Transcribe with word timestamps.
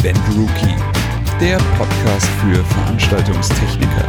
Event 0.00 0.20
Rookie, 0.36 0.76
der 1.40 1.56
Podcast 1.76 2.26
für 2.40 2.62
Veranstaltungstechniker. 2.62 4.08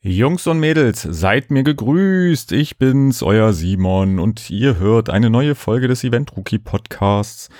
Jungs 0.00 0.46
und 0.46 0.58
Mädels, 0.60 1.02
seid 1.02 1.50
mir 1.50 1.62
gegrüßt. 1.62 2.52
Ich 2.52 2.78
bin's, 2.78 3.22
euer 3.22 3.52
Simon 3.52 4.18
und 4.18 4.48
ihr 4.48 4.78
hört 4.78 5.10
eine 5.10 5.28
neue 5.28 5.54
Folge 5.54 5.88
des 5.88 6.04
Event 6.04 6.34
Rookie 6.38 6.58
Podcasts. 6.58 7.50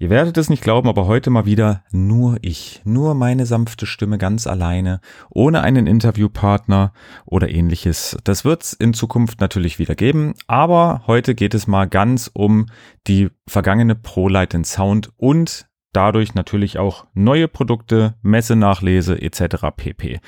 Ihr 0.00 0.08
werdet 0.08 0.38
es 0.38 0.48
nicht 0.48 0.62
glauben, 0.62 0.88
aber 0.88 1.06
heute 1.06 1.28
mal 1.28 1.44
wieder 1.44 1.84
nur 1.92 2.38
ich, 2.40 2.80
nur 2.84 3.14
meine 3.14 3.44
sanfte 3.44 3.84
Stimme 3.84 4.16
ganz 4.16 4.46
alleine, 4.46 5.02
ohne 5.28 5.60
einen 5.60 5.86
Interviewpartner 5.86 6.94
oder 7.26 7.50
ähnliches. 7.50 8.16
Das 8.24 8.46
wird's 8.46 8.72
in 8.72 8.94
Zukunft 8.94 9.42
natürlich 9.42 9.78
wieder 9.78 9.94
geben, 9.94 10.32
aber 10.46 11.02
heute 11.06 11.34
geht 11.34 11.52
es 11.52 11.66
mal 11.66 11.86
ganz 11.86 12.30
um 12.32 12.64
die 13.06 13.28
vergangene 13.46 13.94
ProLight 13.94 14.56
Sound 14.64 15.12
und 15.18 15.68
dadurch 15.92 16.34
natürlich 16.34 16.78
auch 16.78 17.04
neue 17.12 17.46
Produkte, 17.46 18.14
Messenachlese 18.22 19.20
etc. 19.20 19.66
pp. 19.76 20.20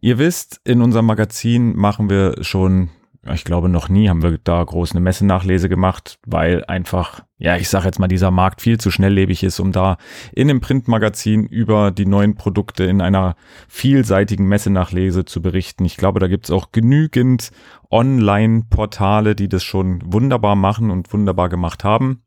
Ihr 0.00 0.18
wisst, 0.18 0.60
in 0.64 0.82
unserem 0.82 1.06
Magazin 1.06 1.76
machen 1.76 2.10
wir 2.10 2.42
schon 2.42 2.90
ich 3.34 3.44
glaube, 3.44 3.68
noch 3.68 3.88
nie 3.88 4.08
haben 4.08 4.22
wir 4.22 4.38
da 4.38 4.62
groß 4.62 4.92
eine 4.92 5.00
Messenachlese 5.00 5.68
gemacht, 5.68 6.18
weil 6.26 6.64
einfach, 6.66 7.24
ja, 7.38 7.56
ich 7.56 7.68
sage 7.68 7.86
jetzt 7.86 7.98
mal, 7.98 8.08
dieser 8.08 8.30
Markt 8.30 8.60
viel 8.60 8.78
zu 8.78 8.90
schnelllebig 8.90 9.42
ist, 9.42 9.60
um 9.60 9.72
da 9.72 9.96
in 10.32 10.50
einem 10.50 10.60
Printmagazin 10.60 11.46
über 11.46 11.90
die 11.90 12.06
neuen 12.06 12.34
Produkte 12.34 12.84
in 12.84 13.00
einer 13.00 13.36
vielseitigen 13.68 14.46
Messenachlese 14.46 15.24
zu 15.24 15.42
berichten. 15.42 15.84
Ich 15.84 15.96
glaube, 15.96 16.20
da 16.20 16.28
gibt's 16.28 16.50
auch 16.50 16.72
genügend 16.72 17.50
Online-Portale, 17.90 19.34
die 19.34 19.48
das 19.48 19.64
schon 19.64 20.00
wunderbar 20.04 20.56
machen 20.56 20.90
und 20.90 21.12
wunderbar 21.12 21.48
gemacht 21.48 21.84
haben. 21.84 22.22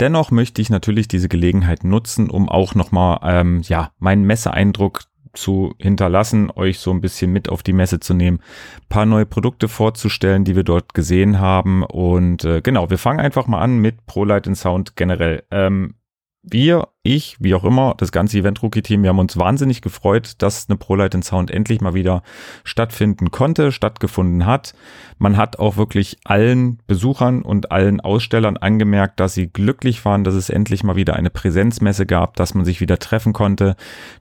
Dennoch 0.00 0.30
möchte 0.30 0.62
ich 0.62 0.70
natürlich 0.70 1.08
diese 1.08 1.28
Gelegenheit 1.28 1.84
nutzen, 1.84 2.30
um 2.30 2.48
auch 2.48 2.74
nochmal 2.74 3.20
ähm, 3.22 3.62
ja, 3.64 3.90
meinen 3.98 4.24
Messeeindruck 4.24 5.02
zu 5.32 5.74
hinterlassen, 5.78 6.50
euch 6.54 6.78
so 6.78 6.90
ein 6.90 7.00
bisschen 7.00 7.32
mit 7.32 7.48
auf 7.48 7.62
die 7.62 7.72
Messe 7.72 8.00
zu 8.00 8.14
nehmen, 8.14 8.40
paar 8.88 9.06
neue 9.06 9.26
Produkte 9.26 9.68
vorzustellen, 9.68 10.44
die 10.44 10.56
wir 10.56 10.64
dort 10.64 10.94
gesehen 10.94 11.40
haben. 11.40 11.82
Und 11.84 12.44
äh, 12.44 12.60
genau, 12.62 12.90
wir 12.90 12.98
fangen 12.98 13.20
einfach 13.20 13.46
mal 13.46 13.60
an 13.60 13.78
mit 13.78 14.06
ProLight 14.06 14.54
Sound 14.56 14.96
generell. 14.96 15.44
Ähm, 15.50 15.94
wir, 16.44 16.88
ich, 17.04 17.36
wie 17.38 17.54
auch 17.54 17.62
immer, 17.62 17.94
das 17.98 18.10
ganze 18.10 18.36
Event 18.36 18.62
Rookie 18.62 18.82
Team, 18.82 19.04
wir 19.04 19.10
haben 19.10 19.20
uns 19.20 19.36
wahnsinnig 19.36 19.80
gefreut, 19.80 20.34
dass 20.38 20.68
eine 20.68 20.76
ProLight 20.76 21.22
Sound 21.22 21.52
endlich 21.52 21.80
mal 21.80 21.94
wieder 21.94 22.22
stattfinden 22.64 23.30
konnte, 23.30 23.70
stattgefunden 23.70 24.44
hat. 24.44 24.74
Man 25.18 25.36
hat 25.36 25.60
auch 25.60 25.76
wirklich 25.76 26.18
allen 26.24 26.80
Besuchern 26.88 27.42
und 27.42 27.70
allen 27.70 28.00
Ausstellern 28.00 28.56
angemerkt, 28.56 29.20
dass 29.20 29.34
sie 29.34 29.46
glücklich 29.46 30.04
waren, 30.04 30.24
dass 30.24 30.34
es 30.34 30.50
endlich 30.50 30.82
mal 30.82 30.96
wieder 30.96 31.14
eine 31.14 31.30
Präsenzmesse 31.30 32.06
gab, 32.06 32.34
dass 32.34 32.54
man 32.54 32.64
sich 32.64 32.80
wieder 32.80 32.98
treffen 32.98 33.32
konnte, 33.32 33.76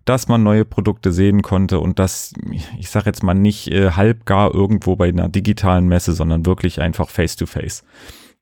dass 0.05 0.27
man 0.27 0.43
neue 0.43 0.63
Produkte 0.65 1.11
sehen 1.11 1.41
konnte 1.41 1.79
und 1.79 1.97
dass, 1.97 2.33
ich 2.77 2.89
sage 2.89 3.07
jetzt 3.07 3.23
mal 3.23 3.33
nicht 3.33 3.71
äh, 3.71 3.91
halb 3.91 4.27
gar 4.27 4.53
irgendwo 4.53 4.95
bei 4.95 5.09
einer 5.09 5.27
digitalen 5.27 5.87
Messe, 5.87 6.13
sondern 6.13 6.45
wirklich 6.45 6.81
einfach 6.81 7.09
face 7.09 7.35
to 7.35 7.47
face. 7.47 7.83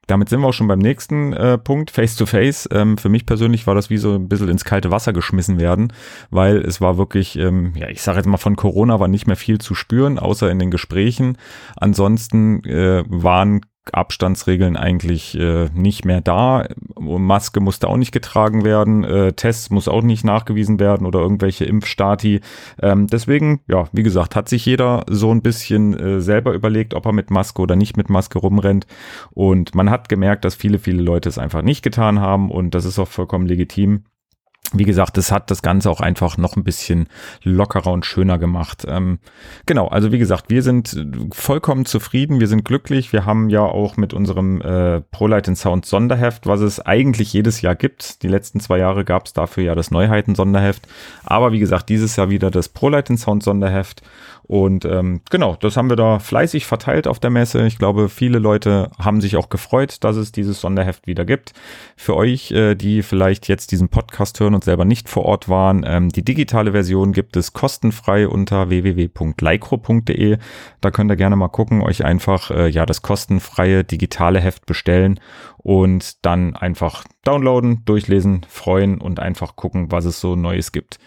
Damit 0.10 0.30
sind 0.30 0.42
wir 0.42 0.48
auch 0.48 0.54
schon 0.54 0.68
beim 0.68 0.80
nächsten 0.80 1.34
äh, 1.34 1.60
Punkt, 1.60 1.92
Face-to-Face. 1.92 2.68
Ähm, 2.72 2.98
für 2.98 3.10
mich 3.10 3.28
persönlich 3.28 3.68
war 3.68 3.76
das 3.76 3.92
wie 3.92 3.98
so 3.98 4.16
ein 4.16 4.28
bisschen 4.28 4.50
ins 4.50 4.66
kalte 4.66 4.90
Wasser 4.90 5.14
geschmissen 5.14 5.60
werden, 5.60 5.94
weil 6.32 6.58
es 6.58 6.82
war 6.82 6.98
wirklich, 6.98 7.38
ähm, 7.38 7.74
ja, 7.76 7.90
ich 7.90 8.02
sage 8.02 8.18
jetzt 8.18 8.26
mal 8.26 8.38
von 8.38 8.56
Corona 8.56 9.00
war 9.00 9.08
nicht 9.08 9.28
mehr 9.28 9.36
viel 9.36 9.60
zu 9.60 9.76
spüren, 9.76 10.18
außer 10.18 10.50
in 10.50 10.58
den 10.58 10.72
Gesprächen. 10.72 11.38
Ansonsten 11.76 12.64
äh, 12.64 13.04
waren 13.08 13.62
Abstandsregeln 13.94 14.78
eigentlich 14.78 15.38
äh, 15.38 15.70
nicht 15.74 16.06
mehr 16.06 16.22
da. 16.22 16.68
Maske 17.00 17.60
musste 17.60 17.88
auch 17.88 17.98
nicht 17.98 18.12
getragen 18.12 18.64
werden, 18.64 19.04
äh, 19.04 19.34
Tests 19.34 19.70
muss 19.70 19.88
auch 19.88 20.02
nicht 20.02 20.24
nachgewiesen 20.24 20.80
werden 20.80 21.06
oder 21.06 21.20
irgendwelche 21.20 21.66
Impfstati. 21.66 22.42
Ähm, 22.82 23.08
deswegen, 23.08 23.62
ja, 23.68 23.86
wie 23.92 24.04
gesagt, 24.04 24.36
hat 24.36 24.50
sich 24.50 24.66
jeder 24.66 25.06
so 25.10 25.32
ein 25.32 25.42
bisschen 25.42 25.98
äh, 25.98 26.22
selber 26.22 26.54
überlegt, 26.54 26.94
ob 26.94 27.06
er 27.06 27.14
mit 27.14 27.32
Maske 27.32 27.62
oder 27.62 27.76
nicht 27.76 27.98
mit 27.98 28.10
Maske 28.10 28.40
rumrennt. 28.40 28.88
Und 29.32 29.76
man 29.76 29.90
hat 29.90 30.10
gemerkt, 30.10 30.46
dass 30.46 30.56
viele, 30.56 30.80
viele 30.80 31.02
Leute 31.02 31.30
es 31.30 31.38
einfach 31.38 31.62
nicht 31.62 31.84
getan 31.84 32.20
haben 32.20 32.52
und 32.52 32.76
das 32.76 32.86
ist 32.86 33.00
auch 33.00 33.08
vollkommen 33.08 33.48
legitim 33.48 34.04
wie 34.74 34.84
gesagt, 34.84 35.18
das 35.18 35.32
hat 35.32 35.50
das 35.50 35.62
Ganze 35.62 35.90
auch 35.90 36.00
einfach 36.00 36.38
noch 36.38 36.56
ein 36.56 36.64
bisschen 36.64 37.08
lockerer 37.44 37.92
und 37.92 38.06
schöner 38.06 38.38
gemacht. 38.38 38.86
Ähm, 38.88 39.20
genau, 39.66 39.88
also 39.88 40.12
wie 40.12 40.20
gesagt, 40.20 40.50
wir 40.50 40.62
sind 40.62 40.96
vollkommen 41.32 41.86
zufrieden, 41.86 42.40
wir 42.40 42.48
sind 42.48 42.66
glücklich. 42.66 43.12
Wir 43.12 43.26
haben 43.26 43.50
ja 43.50 43.62
auch 43.62 43.98
mit 43.98 44.14
unserem 44.14 44.62
äh, 44.62 45.02
ProLight 45.02 45.58
Sound 45.58 45.86
Sonderheft, 45.86 46.46
was 46.46 46.62
es 46.62 46.80
eigentlich 46.80 47.34
jedes 47.34 47.62
Jahr 47.62 47.76
gibt. 47.76 48.22
Die 48.22 48.28
letzten 48.28 48.60
zwei 48.60 48.78
Jahre 48.78 49.06
gab 49.06 49.26
es 49.26 49.34
dafür 49.34 49.64
ja 49.64 49.76
das 49.76 49.92
Neuheiten 49.92 50.36
Sonderheft. 50.36 50.88
Aber 51.24 51.52
wie 51.52 51.60
gesagt, 51.60 51.90
dieses 51.90 52.16
Jahr 52.16 52.30
wieder 52.30 52.52
das 52.52 52.70
ProLight 52.70 53.18
Sound 53.18 53.44
Sonderheft. 53.44 54.04
Und 54.50 54.84
ähm, 54.84 55.22
genau, 55.30 55.56
das 55.60 55.78
haben 55.78 55.92
wir 55.92 55.96
da 55.96 56.18
fleißig 56.18 56.66
verteilt 56.66 57.08
auf 57.08 57.20
der 57.20 57.30
Messe. 57.30 57.68
Ich 57.68 57.78
glaube, 57.78 58.10
viele 58.10 58.40
Leute 58.40 58.90
haben 58.98 59.22
sich 59.22 59.38
auch 59.38 59.50
gefreut, 59.50 60.04
dass 60.04 60.16
es 60.16 60.32
dieses 60.32 60.60
Sonderheft 60.60 61.06
wieder 61.06 61.24
gibt. 61.24 61.54
Für 61.96 62.16
euch, 62.16 62.50
äh, 62.50 62.74
die 62.74 63.04
vielleicht 63.04 63.48
jetzt 63.48 63.72
diesen 63.72 63.90
Podcast 63.90 64.40
hören 64.40 64.56
und 64.56 64.64
selber 64.64 64.86
nicht 64.86 65.08
vor 65.08 65.26
Ort 65.26 65.50
waren, 65.50 65.86
ähm, 65.86 66.10
die 66.10 66.26
digitale 66.26 66.72
Version 66.72 67.14
gibt 67.14 67.38
es 67.38 67.54
kostenfrei 67.54 68.28
unter 68.28 68.72
www.lycro.de. 68.72 70.40
Da 70.82 70.90
könnt 70.90 71.12
ihr 71.12 71.16
gerne 71.16 71.36
mal 71.36 71.50
gucken, 71.50 71.84
euch 71.84 72.04
einfach 72.04 72.50
äh, 72.50 72.70
ja 72.70 72.88
das 72.88 73.04
kostenfreie 73.04 73.84
digitale 73.84 74.42
Heft 74.42 74.66
bestellen 74.66 75.20
und 75.60 76.26
dann 76.26 76.56
einfach 76.56 77.04
downloaden, 77.24 77.86
durchlesen, 77.86 78.48
freuen 78.50 79.00
und 79.00 79.20
einfach 79.20 79.56
gucken, 79.56 79.92
was 79.92 80.06
es 80.06 80.20
so 80.20 80.36
Neues 80.36 80.72
gibt. 80.72 80.98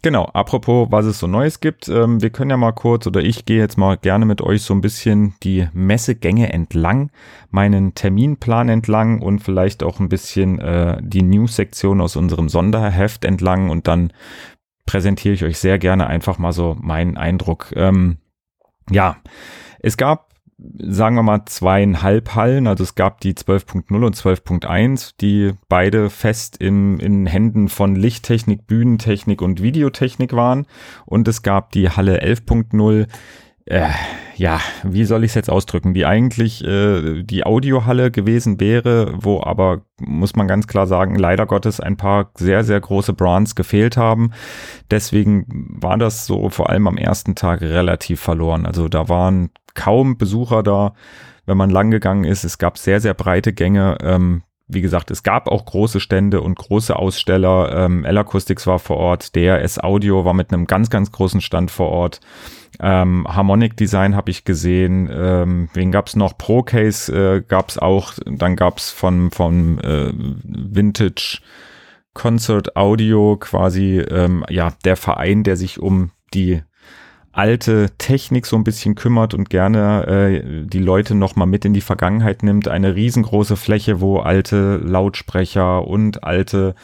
Genau, 0.00 0.26
apropos, 0.26 0.88
was 0.90 1.06
es 1.06 1.18
so 1.18 1.26
Neues 1.26 1.58
gibt, 1.60 1.88
ähm, 1.88 2.22
wir 2.22 2.30
können 2.30 2.50
ja 2.50 2.56
mal 2.56 2.72
kurz 2.72 3.06
oder 3.06 3.20
ich 3.20 3.46
gehe 3.46 3.58
jetzt 3.58 3.76
mal 3.76 3.96
gerne 3.96 4.26
mit 4.26 4.40
euch 4.40 4.62
so 4.62 4.72
ein 4.72 4.80
bisschen 4.80 5.34
die 5.42 5.66
Messegänge 5.72 6.52
entlang, 6.52 7.10
meinen 7.50 7.94
Terminplan 7.94 8.68
entlang 8.68 9.20
und 9.20 9.40
vielleicht 9.40 9.82
auch 9.82 9.98
ein 9.98 10.08
bisschen 10.08 10.60
äh, 10.60 10.98
die 11.02 11.22
News-Sektion 11.22 12.00
aus 12.00 12.14
unserem 12.14 12.48
Sonderheft 12.48 13.24
entlang 13.24 13.70
und 13.70 13.88
dann 13.88 14.12
präsentiere 14.86 15.34
ich 15.34 15.44
euch 15.44 15.58
sehr 15.58 15.78
gerne 15.78 16.06
einfach 16.06 16.38
mal 16.38 16.52
so 16.52 16.76
meinen 16.80 17.16
Eindruck. 17.16 17.72
Ähm, 17.74 18.18
ja, 18.90 19.16
es 19.80 19.96
gab 19.96 20.27
sagen 20.58 21.16
wir 21.16 21.22
mal, 21.22 21.44
zweieinhalb 21.46 22.34
Hallen. 22.34 22.66
Also 22.66 22.82
es 22.84 22.94
gab 22.94 23.20
die 23.20 23.34
12.0 23.34 24.04
und 24.04 24.16
12.1, 24.16 25.14
die 25.20 25.52
beide 25.68 26.10
fest 26.10 26.56
in, 26.56 26.98
in 26.98 27.26
Händen 27.26 27.68
von 27.68 27.94
Lichttechnik, 27.94 28.66
Bühnentechnik 28.66 29.40
und 29.40 29.62
Videotechnik 29.62 30.32
waren. 30.32 30.66
Und 31.06 31.28
es 31.28 31.42
gab 31.42 31.70
die 31.72 31.90
Halle 31.90 32.22
11.0, 32.22 33.06
äh, 33.66 33.88
ja, 34.36 34.60
wie 34.82 35.04
soll 35.04 35.24
ich 35.24 35.32
es 35.32 35.34
jetzt 35.34 35.50
ausdrücken, 35.50 35.94
die 35.94 36.06
eigentlich 36.06 36.64
äh, 36.64 37.22
die 37.22 37.44
Audiohalle 37.44 38.10
gewesen 38.10 38.58
wäre, 38.60 39.14
wo 39.16 39.42
aber, 39.42 39.82
muss 40.00 40.36
man 40.36 40.48
ganz 40.48 40.66
klar 40.66 40.86
sagen, 40.86 41.16
leider 41.16 41.46
Gottes 41.46 41.78
ein 41.78 41.96
paar 41.96 42.30
sehr, 42.36 42.64
sehr 42.64 42.80
große 42.80 43.12
Brands 43.12 43.54
gefehlt 43.54 43.96
haben. 43.96 44.32
Deswegen 44.90 45.46
war 45.80 45.98
das 45.98 46.26
so 46.26 46.50
vor 46.50 46.70
allem 46.70 46.88
am 46.88 46.96
ersten 46.96 47.34
Tag 47.34 47.60
relativ 47.60 48.20
verloren. 48.20 48.64
Also 48.64 48.88
da 48.88 49.08
waren 49.08 49.50
kaum 49.78 50.18
Besucher 50.18 50.62
da, 50.62 50.92
wenn 51.46 51.56
man 51.56 51.70
lang 51.70 51.90
gegangen 51.90 52.24
ist. 52.24 52.44
Es 52.44 52.58
gab 52.58 52.76
sehr, 52.78 53.00
sehr 53.00 53.14
breite 53.14 53.52
Gänge. 53.52 53.96
Ähm, 54.02 54.42
wie 54.66 54.82
gesagt, 54.82 55.10
es 55.10 55.22
gab 55.22 55.48
auch 55.48 55.64
große 55.64 56.00
Stände 56.00 56.42
und 56.42 56.58
große 56.58 56.94
Aussteller. 56.94 57.72
Ähm, 57.74 58.04
L-Acoustics 58.04 58.66
war 58.66 58.78
vor 58.80 58.98
Ort, 58.98 59.34
DRS 59.34 59.78
Audio 59.78 60.24
war 60.24 60.34
mit 60.34 60.52
einem 60.52 60.66
ganz, 60.66 60.90
ganz 60.90 61.10
großen 61.10 61.40
Stand 61.40 61.70
vor 61.70 61.88
Ort. 61.88 62.20
Ähm, 62.80 63.26
Harmonic 63.28 63.76
Design 63.76 64.14
habe 64.14 64.30
ich 64.30 64.44
gesehen. 64.44 65.08
Ähm, 65.10 65.68
wen 65.72 65.90
gab's 65.92 66.16
noch? 66.16 66.36
Procase 66.36 67.36
äh, 67.36 67.40
gab's 67.40 67.78
auch. 67.78 68.12
Dann 68.26 68.56
gab's 68.56 68.90
von 68.90 69.30
von 69.30 69.78
äh, 69.78 70.12
Vintage 70.44 71.38
Concert 72.12 72.76
Audio 72.76 73.36
quasi 73.38 74.00
ähm, 74.00 74.44
ja 74.50 74.72
der 74.84 74.96
Verein, 74.96 75.44
der 75.44 75.56
sich 75.56 75.80
um 75.80 76.10
die 76.34 76.62
alte 77.38 77.90
Technik 77.98 78.46
so 78.46 78.56
ein 78.56 78.64
bisschen 78.64 78.96
kümmert 78.96 79.32
und 79.32 79.48
gerne 79.48 80.06
äh, 80.08 80.66
die 80.66 80.80
Leute 80.80 81.14
noch 81.14 81.36
mal 81.36 81.46
mit 81.46 81.64
in 81.64 81.72
die 81.72 81.80
Vergangenheit 81.80 82.42
nimmt. 82.42 82.66
Eine 82.66 82.96
riesengroße 82.96 83.56
Fläche, 83.56 84.00
wo 84.00 84.18
alte 84.18 84.78
Lautsprecher 84.78 85.86
und 85.86 86.24
alte 86.24 86.74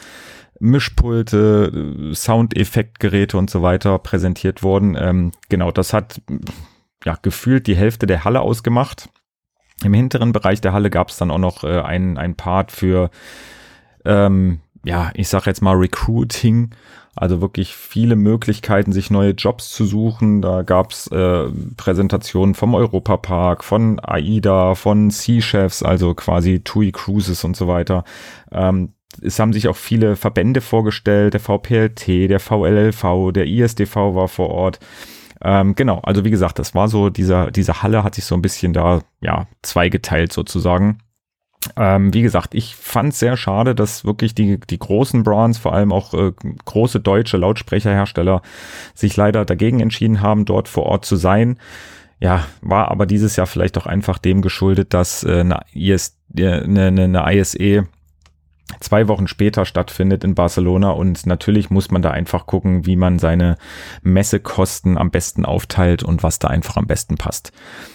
Mischpulte, 0.61 2.13
Soundeffektgeräte 2.13 3.37
und 3.37 3.49
so 3.49 3.63
weiter 3.63 3.99
präsentiert 3.99 4.63
wurden. 4.63 4.95
Ähm, 4.97 5.33
genau, 5.49 5.71
das 5.71 5.91
hat 5.91 6.21
ja 7.03 7.17
gefühlt 7.21 7.67
die 7.67 7.75
Hälfte 7.75 8.07
der 8.07 8.23
Halle 8.23 8.39
ausgemacht. 8.39 9.09
Im 9.83 9.93
hinteren 9.93 10.31
Bereich 10.31 10.61
der 10.61 10.71
Halle 10.71 10.89
gab 10.89 11.09
es 11.09 11.17
dann 11.17 11.31
auch 11.31 11.37
noch 11.37 11.65
äh, 11.65 11.81
ein, 11.81 12.17
ein 12.17 12.35
Part 12.35 12.71
für, 12.71 13.09
ähm, 14.05 14.61
ja, 14.85 15.11
ich 15.13 15.27
sag 15.27 15.45
jetzt 15.45 15.61
mal 15.61 15.75
Recruiting 15.75 16.71
also 17.15 17.39
wirklich 17.39 17.75
viele 17.75 18.17
Möglichkeiten, 18.17 18.91
sich 18.91 19.09
neue 19.09 19.31
Jobs 19.31 19.71
zu 19.71 19.85
suchen. 19.85 20.41
Da 20.41 20.63
gab's 20.63 21.07
äh, 21.07 21.45
Präsentationen 21.77 22.55
vom 22.55 22.75
Europapark, 22.75 23.63
von 23.63 23.99
AIDA, 24.01 24.75
von 24.75 25.09
Sea 25.11 25.41
Chefs, 25.41 25.81
also 25.81 26.13
quasi 26.13 26.59
TUI 26.59 26.91
Cruises 26.91 27.45
und 27.45 27.55
so 27.55 27.67
weiter. 27.69 28.03
Ähm, 28.51 28.89
es 29.21 29.39
haben 29.39 29.53
sich 29.53 29.69
auch 29.69 29.77
viele 29.77 30.17
Verbände 30.17 30.59
vorgestellt, 30.59 31.33
der 31.33 31.39
VPLT, 31.39 32.29
der 32.29 32.41
VLLV, 32.41 33.31
der 33.33 33.47
ISDV 33.47 33.95
war 33.95 34.27
vor 34.27 34.49
Ort. 34.49 34.79
Ähm, 35.41 35.75
genau, 35.75 35.99
also 35.99 36.25
wie 36.25 36.31
gesagt, 36.31 36.59
das 36.59 36.75
war 36.75 36.89
so, 36.89 37.09
dieser, 37.09 37.49
diese 37.49 37.81
Halle 37.81 38.03
hat 38.03 38.15
sich 38.15 38.25
so 38.25 38.35
ein 38.35 38.41
bisschen 38.41 38.73
da, 38.73 39.03
ja, 39.21 39.47
zweigeteilt 39.61 40.33
sozusagen. 40.33 40.97
Ähm, 41.75 42.13
wie 42.13 42.21
gesagt, 42.21 42.55
ich 42.55 42.75
fand 42.75 43.13
es 43.13 43.19
sehr 43.19 43.37
schade, 43.37 43.75
dass 43.75 44.05
wirklich 44.05 44.35
die, 44.35 44.59
die 44.59 44.79
großen 44.79 45.23
Brands, 45.23 45.57
vor 45.57 45.73
allem 45.73 45.91
auch 45.91 46.13
äh, 46.13 46.31
große 46.65 46.99
deutsche 46.99 47.37
Lautsprecherhersteller, 47.37 48.41
sich 48.93 49.15
leider 49.17 49.45
dagegen 49.45 49.79
entschieden 49.79 50.21
haben, 50.21 50.45
dort 50.45 50.67
vor 50.67 50.83
Ort 50.83 51.05
zu 51.05 51.15
sein. 51.15 51.57
Ja, 52.19 52.45
war 52.61 52.91
aber 52.91 53.05
dieses 53.05 53.35
Jahr 53.35 53.47
vielleicht 53.47 53.77
auch 53.77 53.85
einfach 53.85 54.17
dem 54.17 54.41
geschuldet, 54.41 54.93
dass 54.93 55.23
äh, 55.23 55.41
eine, 55.41 55.59
IS, 55.73 56.17
äh, 56.35 56.63
eine, 56.63 56.87
eine 56.87 57.23
ISE 57.33 57.87
zwei 58.79 59.07
Wochen 59.07 59.27
später 59.27 59.65
stattfindet 59.65 60.23
in 60.23 60.35
Barcelona 60.35 60.91
und 60.91 61.25
natürlich 61.25 61.69
muss 61.69 61.91
man 61.91 62.01
da 62.01 62.11
einfach 62.11 62.45
gucken, 62.45 62.85
wie 62.85 62.95
man 62.95 63.19
seine 63.19 63.57
Messekosten 64.03 64.97
am 64.97 65.11
besten 65.11 65.45
aufteilt 65.45 66.03
und 66.03 66.23
was 66.23 66.39
da 66.39 66.47
einfach 66.47 66.77
am 66.77 66.87
besten 66.87 67.17
passt. 67.17 67.51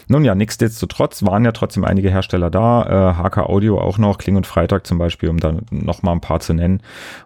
Nun 0.09 0.25
ja, 0.25 0.35
nichtsdestotrotz 0.35 1.25
waren 1.25 1.44
ja 1.44 1.53
trotzdem 1.53 1.85
einige 1.85 2.11
Hersteller 2.11 2.50
da, 2.50 3.12
äh, 3.12 3.15
HK 3.15 3.38
Audio 3.49 3.81
auch 3.81 3.99
noch, 3.99 4.19
Kling 4.19 4.37
und 4.37 4.47
Freitag 4.47 4.87
zum 4.87 4.99
Beispiel, 4.99 5.29
um 5.29 5.38
da 5.38 5.55
noch 5.71 6.03
mal 6.03 6.12
ein 6.12 6.21
paar 6.21 6.41
zu 6.41 6.53
nennen. 6.53 6.82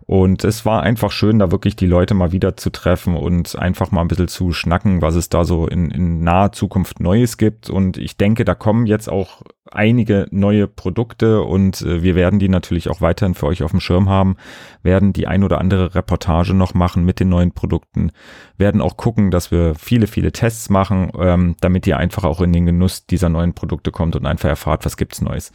Und 0.06 0.44
es 0.44 0.66
war 0.66 0.82
einfach 0.82 1.10
schön, 1.10 1.38
da 1.38 1.50
wirklich 1.50 1.76
die 1.76 1.86
Leute 1.86 2.14
mal 2.14 2.32
wieder 2.32 2.56
zu 2.56 2.70
treffen 2.70 3.16
und 3.16 3.58
einfach 3.58 3.90
mal 3.90 4.02
ein 4.02 4.08
bisschen 4.08 4.28
zu 4.28 4.52
schnacken, 4.52 5.00
was 5.00 5.14
es 5.14 5.28
da 5.30 5.44
so 5.44 5.66
in, 5.66 5.90
in 5.90 6.20
naher 6.20 6.52
Zukunft 6.52 7.00
Neues 7.00 7.38
gibt. 7.38 7.70
Und 7.70 7.96
ich 7.96 8.16
denke, 8.16 8.44
da 8.44 8.54
kommen 8.54 8.86
jetzt 8.86 9.08
auch 9.08 9.42
einige 9.74 10.26
neue 10.30 10.66
Produkte 10.66 11.42
und 11.42 11.82
äh, 11.82 12.02
wir 12.02 12.14
werden 12.14 12.38
die 12.38 12.48
natürlich 12.48 12.88
auch 12.88 13.00
weiterhin 13.00 13.34
für 13.34 13.46
euch 13.46 13.62
auf 13.62 13.70
dem 13.70 13.80
Schirm 13.80 14.08
haben, 14.08 14.36
werden 14.82 15.12
die 15.12 15.26
ein 15.26 15.44
oder 15.44 15.58
andere 15.58 15.94
Reportage 15.94 16.54
noch 16.54 16.74
machen 16.74 17.04
mit 17.04 17.20
den 17.20 17.28
neuen 17.28 17.52
Produkten, 17.52 18.10
werden 18.56 18.80
auch 18.80 18.96
gucken, 18.96 19.30
dass 19.30 19.50
wir 19.50 19.74
viele, 19.74 20.06
viele 20.06 20.32
Tests 20.32 20.70
machen, 20.70 21.10
ähm, 21.18 21.56
damit 21.60 21.86
ihr 21.86 21.98
einfach 21.98 22.24
auch 22.24 22.40
in 22.40 22.52
den 22.52 22.66
Genuss 22.66 23.06
dieser 23.06 23.28
neuen 23.28 23.54
Produkte 23.54 23.90
kommt 23.90 24.16
und 24.16 24.26
einfach 24.26 24.48
erfahrt, 24.48 24.84
was 24.84 24.96
gibt's 24.96 25.20
Neues. 25.20 25.52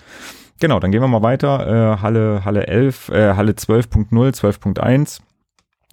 Genau, 0.60 0.80
dann 0.80 0.92
gehen 0.92 1.02
wir 1.02 1.08
mal 1.08 1.24
weiter. 1.24 1.96
Äh, 1.96 2.02
Halle, 2.02 2.44
Halle 2.44 2.68
11, 2.68 3.10
äh, 3.10 3.34
Halle 3.36 3.54
12.0, 3.54 4.10
12.1. 4.12 5.22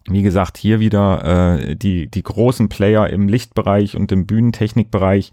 Wie 0.08 0.22
gesagt, 0.22 0.56
hier 0.56 0.78
wieder 0.78 1.58
äh, 1.58 1.76
die, 1.76 2.08
die 2.08 2.22
großen 2.22 2.68
Player 2.68 3.10
im 3.10 3.28
Lichtbereich 3.28 3.96
und 3.96 4.12
im 4.12 4.26
Bühnentechnikbereich. 4.26 5.32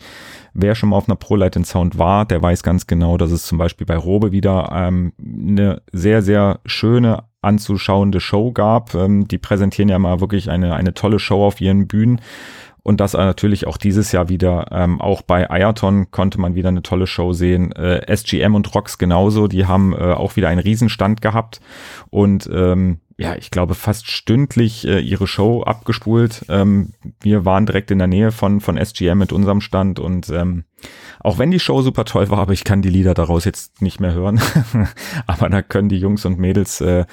Wer 0.54 0.74
schon 0.74 0.90
mal 0.90 0.98
auf 0.98 1.08
einer 1.08 1.16
ProLight 1.16 1.64
Sound 1.66 2.00
war, 2.00 2.26
der 2.26 2.42
weiß 2.42 2.64
ganz 2.64 2.88
genau, 2.88 3.18
dass 3.18 3.32
es 3.32 3.46
zum 3.46 3.60
Beispiel 3.60 3.86
bei 3.86 3.98
Robe 3.98 4.32
wieder 4.32 4.70
ähm, 4.74 5.14
eine 5.20 5.82
sehr, 5.92 6.24
sehr 6.24 6.60
schöne 6.66 7.24
anzuschauende 7.42 8.20
Show 8.20 8.52
gab. 8.52 8.96
Ähm, 8.96 9.28
die 9.28 9.38
präsentieren 9.38 9.90
ja 9.90 10.00
mal 10.00 10.22
wirklich 10.22 10.50
eine, 10.50 10.74
eine 10.76 10.94
tolle 10.94 11.20
Show 11.20 11.46
auf 11.46 11.62
ihren 11.62 11.88
Bühnen. 11.88 12.20
Und 12.84 13.00
das 13.00 13.14
natürlich 13.14 13.66
auch 13.66 13.78
dieses 13.78 14.12
Jahr 14.12 14.28
wieder, 14.28 14.68
ähm, 14.72 15.00
auch 15.00 15.22
bei 15.22 15.50
Ayaton 15.50 16.12
konnte 16.12 16.40
man 16.40 16.54
wieder 16.54 16.68
eine 16.68 16.84
tolle 16.84 17.08
Show 17.08 17.32
sehen. 17.32 17.72
Äh, 17.72 18.06
SGM 18.14 18.56
und 18.56 18.76
Rox 18.76 18.98
genauso, 18.98 19.48
die 19.48 19.66
haben 19.66 19.94
äh, 19.94 20.14
auch 20.14 20.36
wieder 20.36 20.50
einen 20.50 20.60
Riesenstand 20.60 21.22
gehabt. 21.22 21.62
Und 22.10 22.50
ähm, 22.54 23.00
ja, 23.18 23.36
ich 23.36 23.52
glaube, 23.52 23.76
fast 23.76 24.10
stündlich 24.10 24.86
äh, 24.86 25.00
ihre 25.00 25.28
Show 25.28 25.64
abgespult. 25.64 26.46
Ähm, 26.50 26.94
wir 27.22 27.46
waren 27.46 27.66
direkt 27.66 27.92
in 27.92 28.00
der 28.00 28.08
Nähe 28.08 28.32
von, 28.32 28.60
von 28.60 28.78
SGM 28.78 29.18
mit 29.18 29.32
unserem 29.32 29.62
Stand 29.62 30.00
und 30.00 30.30
ähm, 30.30 30.66
auch 31.20 31.38
wenn 31.38 31.52
die 31.52 31.60
Show 31.60 31.82
super 31.82 32.06
toll 32.06 32.30
war, 32.30 32.40
aber 32.40 32.54
ich 32.54 32.64
kann 32.64 32.82
die 32.82 32.90
Lieder 32.90 33.14
daraus 33.14 33.46
jetzt 33.46 33.82
nicht 33.82 34.00
mehr 34.00 34.14
hören. 34.14 34.42
aber 35.28 35.50
da 35.50 35.62
können 35.62 35.90
die 35.90 36.00
Jungs 36.00 36.26
und 36.26 36.40
Mädels 36.40 36.82
äh, 36.82 37.06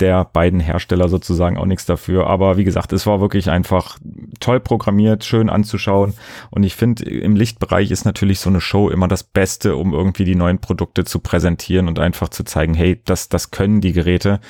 der 0.00 0.24
beiden 0.24 0.60
Hersteller 0.60 1.08
sozusagen 1.08 1.56
auch 1.58 1.66
nichts 1.66 1.86
dafür. 1.86 2.26
Aber 2.26 2.56
wie 2.56 2.64
gesagt, 2.64 2.92
es 2.92 3.06
war 3.06 3.20
wirklich 3.20 3.50
einfach 3.50 3.98
toll 4.40 4.60
programmiert, 4.60 5.24
schön 5.24 5.50
anzuschauen. 5.50 6.14
Und 6.50 6.62
ich 6.62 6.74
finde, 6.74 7.04
im 7.04 7.36
Lichtbereich 7.36 7.90
ist 7.90 8.04
natürlich 8.04 8.40
so 8.40 8.50
eine 8.50 8.60
Show 8.60 8.88
immer 8.88 9.08
das 9.08 9.22
Beste, 9.22 9.76
um 9.76 9.92
irgendwie 9.92 10.24
die 10.24 10.34
neuen 10.34 10.58
Produkte 10.58 11.04
zu 11.04 11.20
präsentieren 11.20 11.88
und 11.88 11.98
einfach 11.98 12.28
zu 12.28 12.44
zeigen, 12.44 12.74
hey, 12.74 13.00
das, 13.04 13.28
das 13.28 13.50
können 13.50 13.80
die 13.80 13.92
Geräte. 13.92 14.40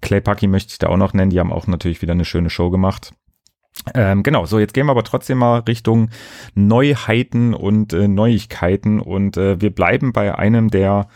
Claypucky 0.00 0.46
möchte 0.46 0.72
ich 0.72 0.78
da 0.78 0.88
auch 0.88 0.96
noch 0.96 1.14
nennen. 1.14 1.30
Die 1.30 1.40
haben 1.40 1.52
auch 1.52 1.66
natürlich 1.66 2.02
wieder 2.02 2.12
eine 2.12 2.24
schöne 2.24 2.50
Show 2.50 2.70
gemacht. 2.70 3.12
Ähm, 3.94 4.22
genau, 4.22 4.44
so 4.46 4.58
jetzt 4.58 4.74
gehen 4.74 4.86
wir 4.86 4.92
aber 4.92 5.02
trotzdem 5.02 5.38
mal 5.38 5.60
Richtung 5.60 6.10
Neuheiten 6.54 7.54
und 7.54 7.92
äh, 7.92 8.06
Neuigkeiten 8.06 9.00
und 9.00 9.36
äh, 9.36 9.60
wir 9.60 9.70
bleiben 9.70 10.12
bei 10.12 10.36
einem 10.36 10.70
der 10.70 11.08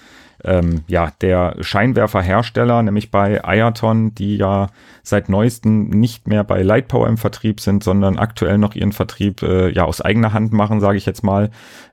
ähm, 0.45 0.83
ja, 0.87 1.13
der 1.21 1.57
Scheinwerferhersteller, 1.61 2.83
nämlich 2.83 3.11
bei 3.11 3.45
Ayaton, 3.45 4.15
die 4.15 4.37
ja 4.37 4.69
seit 5.03 5.29
neuestem 5.29 5.89
nicht 5.89 6.29
mehr 6.29 6.45
bei 6.45 6.63
Lightpower 6.63 7.09
im 7.09 7.19
Vertrieb 7.19 7.61
sind, 7.61 7.83
sondern 7.83 8.19
aktuell 8.19 8.59
noch 8.59 8.75
ihren 8.75 8.93
Vertrieb 8.93 9.43
äh, 9.43 9.71
ja 9.71 9.85
aus 9.85 10.01
eigener 10.01 10.33
Hand 10.33 10.53
machen, 10.53 10.81
sage 10.81 10.99
ich 10.99 11.07
jetzt 11.07 11.23
mal. 11.23 11.51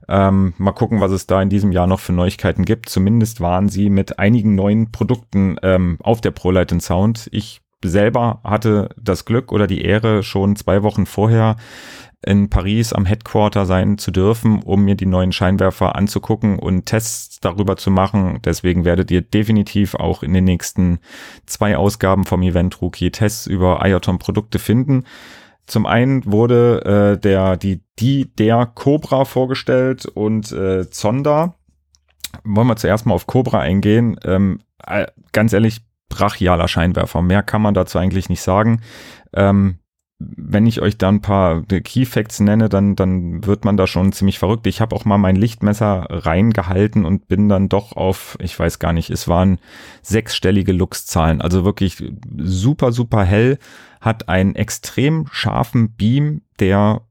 Ähm, 0.08 0.54
mal 0.58 0.74
gucken, 0.74 1.00
was 1.00 1.12
es 1.12 1.28
da 1.28 1.42
in 1.42 1.50
diesem 1.50 1.72
Jahr 1.72 1.88
noch 1.88 2.00
für 2.00 2.14
Neuigkeiten 2.14 2.66
gibt. 2.66 2.90
Zumindest 2.90 3.42
waren 3.42 3.70
sie 3.70 3.90
mit 3.90 4.20
einigen 4.20 4.56
neuen 4.56 4.92
Produkten 4.92 5.58
ähm, 5.64 5.98
auf 6.02 6.22
der 6.22 6.32
ProLight 6.32 6.82
Sound. 6.82 7.30
Ich 7.32 7.63
selber 7.90 8.42
hatte 8.44 8.90
das 9.02 9.26
Glück 9.26 9.52
oder 9.52 9.68
die 9.68 9.82
Ehre, 9.82 10.24
schon 10.24 10.56
zwei 10.56 10.84
Wochen 10.84 11.06
vorher 11.06 11.56
in 12.26 12.50
Paris 12.50 12.94
am 12.94 13.06
Headquarter 13.06 13.66
sein 13.66 13.98
zu 13.98 14.12
dürfen, 14.12 14.62
um 14.64 14.84
mir 14.86 14.96
die 14.96 15.06
neuen 15.06 15.32
Scheinwerfer 15.32 15.96
anzugucken 15.96 16.58
und 16.58 16.86
Tests 16.86 17.40
darüber 17.42 17.76
zu 17.76 17.92
machen. 17.92 18.40
Deswegen 18.44 18.86
werdet 18.86 19.12
ihr 19.12 19.22
definitiv 19.22 19.96
auch 19.96 20.24
in 20.24 20.34
den 20.34 20.46
nächsten 20.46 21.00
zwei 21.46 21.78
Ausgaben 21.78 22.24
vom 22.24 22.42
Event 22.42 22.82
Rookie 22.82 23.12
Tests 23.12 23.46
über 23.46 23.86
IOTON 23.86 24.20
Produkte 24.20 24.60
finden. 24.60 25.04
Zum 25.66 25.86
einen 25.86 26.26
wurde 26.26 27.16
äh, 27.16 27.20
der 27.20 27.58
die 27.58 27.82
die 28.00 28.34
der 28.36 28.66
Cobra 28.66 29.26
vorgestellt 29.26 30.06
und 30.06 30.52
äh, 30.52 30.90
Zonda. 30.90 31.56
Wollen 32.44 32.68
wir 32.68 32.76
zuerst 32.76 33.06
mal 33.06 33.14
auf 33.14 33.28
Cobra 33.28 33.60
eingehen. 33.60 34.18
Ähm, 34.24 34.60
äh, 34.86 35.08
ganz 35.32 35.54
ehrlich, 35.54 35.82
brachialer 36.14 36.68
Scheinwerfer. 36.68 37.22
Mehr 37.22 37.44
kann 37.44 37.62
man 37.62 37.74
dazu 37.74 37.98
eigentlich 37.98 38.30
nicht 38.30 38.42
sagen. 38.42 38.82
Ähm, 39.34 39.80
wenn 40.20 40.66
ich 40.66 40.82
euch 40.82 40.98
da 40.98 41.10
ein 41.10 41.22
paar 41.22 41.64
Key 41.64 42.06
Facts 42.06 42.40
nenne, 42.40 42.70
dann, 42.70 42.96
dann 42.96 43.46
wird 43.46 43.66
man 43.66 43.78
da 43.78 43.88
schon 43.88 44.12
ziemlich 44.14 44.40
verrückt. 44.40 44.68
Ich 44.68 44.80
habe 44.80 44.96
auch 44.96 45.06
mal 45.06 45.18
mein 45.18 45.36
Lichtmesser 45.36 46.08
reingehalten 46.10 47.04
und 47.04 47.28
bin 47.28 47.50
dann 47.50 47.68
doch 47.68 47.94
auf, 47.94 48.38
ich 48.40 48.58
weiß 48.58 48.80
gar 48.80 48.94
nicht, 48.94 49.10
es 49.10 49.28
waren 49.28 49.60
sechsstellige 50.02 50.72
Lux-Zahlen. 50.72 51.42
Also 51.42 51.66
wirklich 51.66 52.04
super, 52.38 52.92
super 52.92 53.24
hell, 53.24 53.58
hat 54.00 54.30
einen 54.30 54.56
extrem 54.56 55.28
scharfen 55.32 55.96
Beam, 55.96 56.42
der 56.60 57.02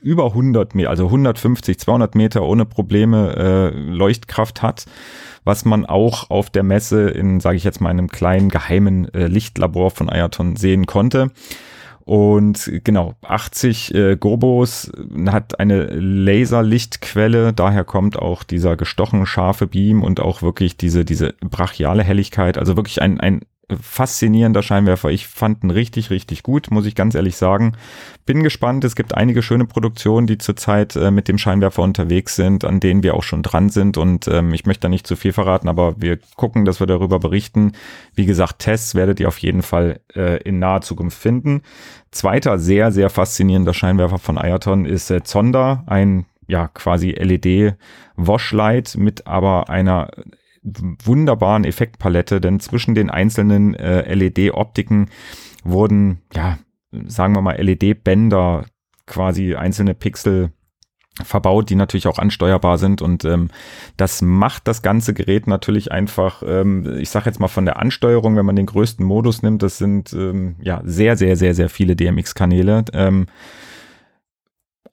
über 0.00 0.26
100 0.26 0.74
Meter, 0.74 0.90
also 0.90 1.06
150, 1.06 1.78
200 1.78 2.14
Meter 2.14 2.42
ohne 2.42 2.64
Probleme 2.64 3.36
äh, 3.36 3.68
Leuchtkraft 3.76 4.62
hat, 4.62 4.86
was 5.44 5.64
man 5.64 5.84
auch 5.84 6.30
auf 6.30 6.48
der 6.50 6.62
Messe 6.62 7.10
in, 7.10 7.40
sage 7.40 7.56
ich 7.56 7.64
jetzt 7.64 7.80
mal, 7.80 7.90
einem 7.90 8.08
kleinen 8.08 8.48
geheimen 8.48 9.12
äh, 9.12 9.26
Lichtlabor 9.26 9.90
von 9.90 10.08
Ayaton 10.08 10.56
sehen 10.56 10.86
konnte. 10.86 11.30
Und 12.04 12.70
genau, 12.84 13.16
80 13.20 13.94
äh, 13.94 14.16
Gobos 14.16 14.90
hat 15.26 15.60
eine 15.60 15.84
Laserlichtquelle, 15.88 17.52
daher 17.52 17.84
kommt 17.84 18.18
auch 18.18 18.44
dieser 18.44 18.76
gestochen 18.76 19.26
scharfe 19.26 19.66
Beam 19.66 20.02
und 20.02 20.18
auch 20.18 20.40
wirklich 20.40 20.78
diese, 20.78 21.04
diese 21.04 21.34
brachiale 21.40 22.02
Helligkeit. 22.02 22.56
Also 22.56 22.76
wirklich 22.76 23.02
ein, 23.02 23.20
ein 23.20 23.42
faszinierender 23.80 24.62
Scheinwerfer. 24.62 25.10
Ich 25.10 25.26
fand 25.26 25.62
ihn 25.62 25.70
richtig, 25.70 26.10
richtig 26.10 26.42
gut, 26.42 26.70
muss 26.70 26.86
ich 26.86 26.94
ganz 26.94 27.14
ehrlich 27.14 27.36
sagen. 27.36 27.72
Bin 28.24 28.42
gespannt. 28.42 28.84
Es 28.84 28.96
gibt 28.96 29.14
einige 29.14 29.42
schöne 29.42 29.66
Produktionen, 29.66 30.26
die 30.26 30.38
zurzeit 30.38 30.96
äh, 30.96 31.10
mit 31.10 31.28
dem 31.28 31.38
Scheinwerfer 31.38 31.82
unterwegs 31.82 32.36
sind, 32.36 32.64
an 32.64 32.80
denen 32.80 33.02
wir 33.02 33.14
auch 33.14 33.22
schon 33.22 33.42
dran 33.42 33.68
sind. 33.68 33.98
Und 33.98 34.26
ähm, 34.28 34.54
ich 34.54 34.64
möchte 34.64 34.82
da 34.82 34.88
nicht 34.88 35.06
zu 35.06 35.16
viel 35.16 35.32
verraten, 35.32 35.68
aber 35.68 36.00
wir 36.00 36.18
gucken, 36.36 36.64
dass 36.64 36.80
wir 36.80 36.86
darüber 36.86 37.18
berichten. 37.18 37.72
Wie 38.14 38.26
gesagt, 38.26 38.60
Tests 38.60 38.94
werdet 38.94 39.20
ihr 39.20 39.28
auf 39.28 39.38
jeden 39.38 39.62
Fall 39.62 40.00
äh, 40.14 40.42
in 40.42 40.58
naher 40.58 40.80
Zukunft 40.80 41.18
finden. 41.18 41.62
Zweiter 42.10 42.58
sehr, 42.58 42.90
sehr 42.90 43.10
faszinierender 43.10 43.74
Scheinwerfer 43.74 44.18
von 44.18 44.38
Ayaton 44.38 44.86
ist 44.86 45.10
äh, 45.10 45.22
Zonda, 45.22 45.84
ein 45.86 46.24
ja 46.46 46.68
quasi 46.68 47.10
LED 47.10 47.74
Washlight 48.16 48.96
mit 48.96 49.26
aber 49.26 49.68
einer 49.68 50.10
wunderbaren 51.04 51.64
Effektpalette, 51.64 52.40
denn 52.40 52.60
zwischen 52.60 52.94
den 52.94 53.10
einzelnen 53.10 53.74
äh, 53.74 54.12
LED-Optiken 54.14 55.10
wurden, 55.64 56.22
ja, 56.34 56.58
sagen 57.06 57.34
wir 57.34 57.42
mal, 57.42 57.60
LED-Bänder, 57.60 58.66
quasi 59.06 59.54
einzelne 59.54 59.94
Pixel 59.94 60.52
verbaut, 61.24 61.70
die 61.70 61.74
natürlich 61.74 62.06
auch 62.06 62.18
ansteuerbar 62.18 62.78
sind 62.78 63.02
und 63.02 63.24
ähm, 63.24 63.48
das 63.96 64.22
macht 64.22 64.68
das 64.68 64.82
ganze 64.82 65.14
Gerät 65.14 65.46
natürlich 65.46 65.90
einfach, 65.90 66.42
ähm, 66.46 66.98
ich 66.98 67.10
sage 67.10 67.26
jetzt 67.26 67.40
mal 67.40 67.48
von 67.48 67.64
der 67.64 67.78
Ansteuerung, 67.78 68.36
wenn 68.36 68.46
man 68.46 68.56
den 68.56 68.66
größten 68.66 69.04
Modus 69.04 69.42
nimmt, 69.42 69.62
das 69.62 69.78
sind 69.78 70.12
ähm, 70.12 70.56
ja 70.60 70.80
sehr, 70.84 71.16
sehr, 71.16 71.36
sehr, 71.36 71.54
sehr 71.54 71.68
viele 71.68 71.96
DMX-Kanäle. 71.96 72.84
Ähm, 72.92 73.26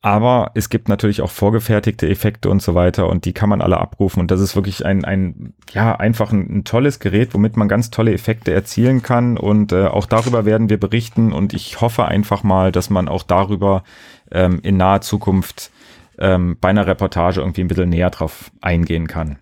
Aber 0.06 0.52
es 0.54 0.70
gibt 0.70 0.88
natürlich 0.88 1.24
auch 1.24 1.32
vorgefertigte 1.32 2.08
Effekte 2.08 2.52
und 2.52 2.62
so 2.62 2.76
weiter 2.76 3.10
und 3.10 3.26
die 3.26 3.34
kann 3.34 3.50
man 3.50 3.60
alle 3.60 3.80
abrufen. 3.80 4.20
Und 4.20 4.30
das 4.30 4.40
ist 4.40 4.56
wirklich 4.56 4.86
ein, 4.86 5.04
ein 5.04 5.56
ja, 5.72 5.96
einfach 5.96 6.32
ein, 6.32 6.58
ein 6.58 6.64
tolles 6.64 7.00
Gerät, 7.00 7.34
womit 7.34 7.58
man 7.58 7.68
ganz 7.68 7.90
tolle 7.90 8.14
Effekte 8.14 8.54
erzielen 8.54 9.02
kann. 9.02 9.36
Und 9.36 9.72
äh, 9.72 9.88
auch 9.88 10.06
darüber 10.06 10.46
werden 10.46 10.70
wir 10.70 10.80
berichten. 10.80 11.34
Und 11.34 11.56
ich 11.56 11.82
hoffe 11.82 12.06
einfach 12.06 12.44
mal, 12.44 12.72
dass 12.72 12.92
man 12.92 13.08
auch 13.08 13.24
darüber 13.24 13.84
ähm, 14.30 14.60
in 14.62 14.78
naher 14.78 15.02
Zukunft 15.02 15.72
ähm, 16.20 16.56
bei 16.62 16.70
einer 16.70 16.86
Reportage 16.86 17.40
irgendwie 17.40 17.62
ein 17.62 17.68
bisschen 17.68 17.90
näher 17.90 18.12
drauf 18.12 18.52
eingehen 18.62 19.08
kann. 19.08 19.40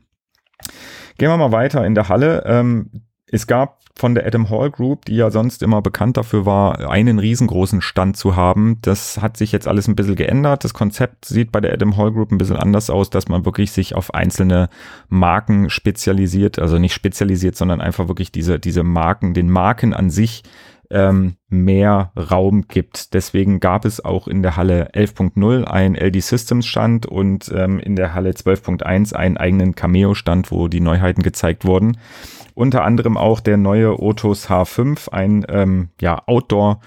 Gehen 1.17 1.27
wir 1.27 1.35
mal 1.35 1.51
weiter 1.51 1.85
in 1.85 1.93
der 1.93 2.07
Halle. 2.07 2.41
Ähm, 2.45 2.89
es 3.33 3.47
gab 3.47 3.79
von 3.95 4.13
der 4.13 4.27
Adam 4.27 4.51
Hall 4.51 4.69
Group, 4.69 5.05
die 5.05 5.15
ja 5.15 5.31
sonst 5.31 5.63
immer 5.63 5.81
bekannt 5.81 6.17
dafür 6.17 6.45
war, 6.45 6.87
einen 6.87 7.17
riesengroßen 7.17 7.81
Stand 7.81 8.15
zu 8.15 8.35
haben. 8.35 8.77
Das 8.83 9.21
hat 9.21 9.37
sich 9.37 9.51
jetzt 9.51 9.67
alles 9.67 9.87
ein 9.87 9.95
bisschen 9.95 10.15
geändert. 10.15 10.63
Das 10.63 10.75
Konzept 10.75 11.25
sieht 11.25 11.51
bei 11.51 11.59
der 11.59 11.73
Adam 11.73 11.97
Hall 11.97 12.11
Group 12.11 12.31
ein 12.31 12.37
bisschen 12.37 12.57
anders 12.57 12.91
aus, 12.91 13.09
dass 13.09 13.29
man 13.29 13.43
wirklich 13.43 13.71
sich 13.71 13.95
auf 13.95 14.13
einzelne 14.13 14.69
Marken 15.09 15.71
spezialisiert, 15.71 16.59
also 16.59 16.77
nicht 16.77 16.93
spezialisiert, 16.93 17.55
sondern 17.55 17.81
einfach 17.81 18.07
wirklich 18.07 18.31
diese, 18.31 18.59
diese 18.59 18.83
Marken, 18.83 19.33
den 19.33 19.49
Marken 19.49 19.95
an 19.95 20.11
sich 20.11 20.43
ähm, 20.91 21.37
mehr 21.49 22.11
Raum 22.15 22.67
gibt. 22.67 23.15
Deswegen 23.15 23.59
gab 23.59 23.83
es 23.83 24.03
auch 24.03 24.27
in 24.27 24.43
der 24.43 24.57
Halle 24.57 24.91
11.0 24.91 25.63
ein 25.63 25.95
LD 25.95 26.21
Systems 26.21 26.67
Stand 26.67 27.07
und 27.07 27.51
ähm, 27.55 27.79
in 27.79 27.95
der 27.95 28.13
Halle 28.13 28.31
12.1 28.31 29.13
einen 29.13 29.37
eigenen 29.37 29.73
Cameo 29.73 30.13
Stand, 30.13 30.51
wo 30.51 30.67
die 30.67 30.81
Neuheiten 30.81 31.23
gezeigt 31.23 31.65
wurden. 31.65 31.97
Unter 32.53 32.83
anderem 32.83 33.17
auch 33.17 33.39
der 33.39 33.57
neue 33.57 33.99
Otos 33.99 34.49
H5, 34.49 35.09
ein 35.09 35.45
ähm, 35.49 35.89
ja, 35.99 36.21
Outdoor 36.27 36.81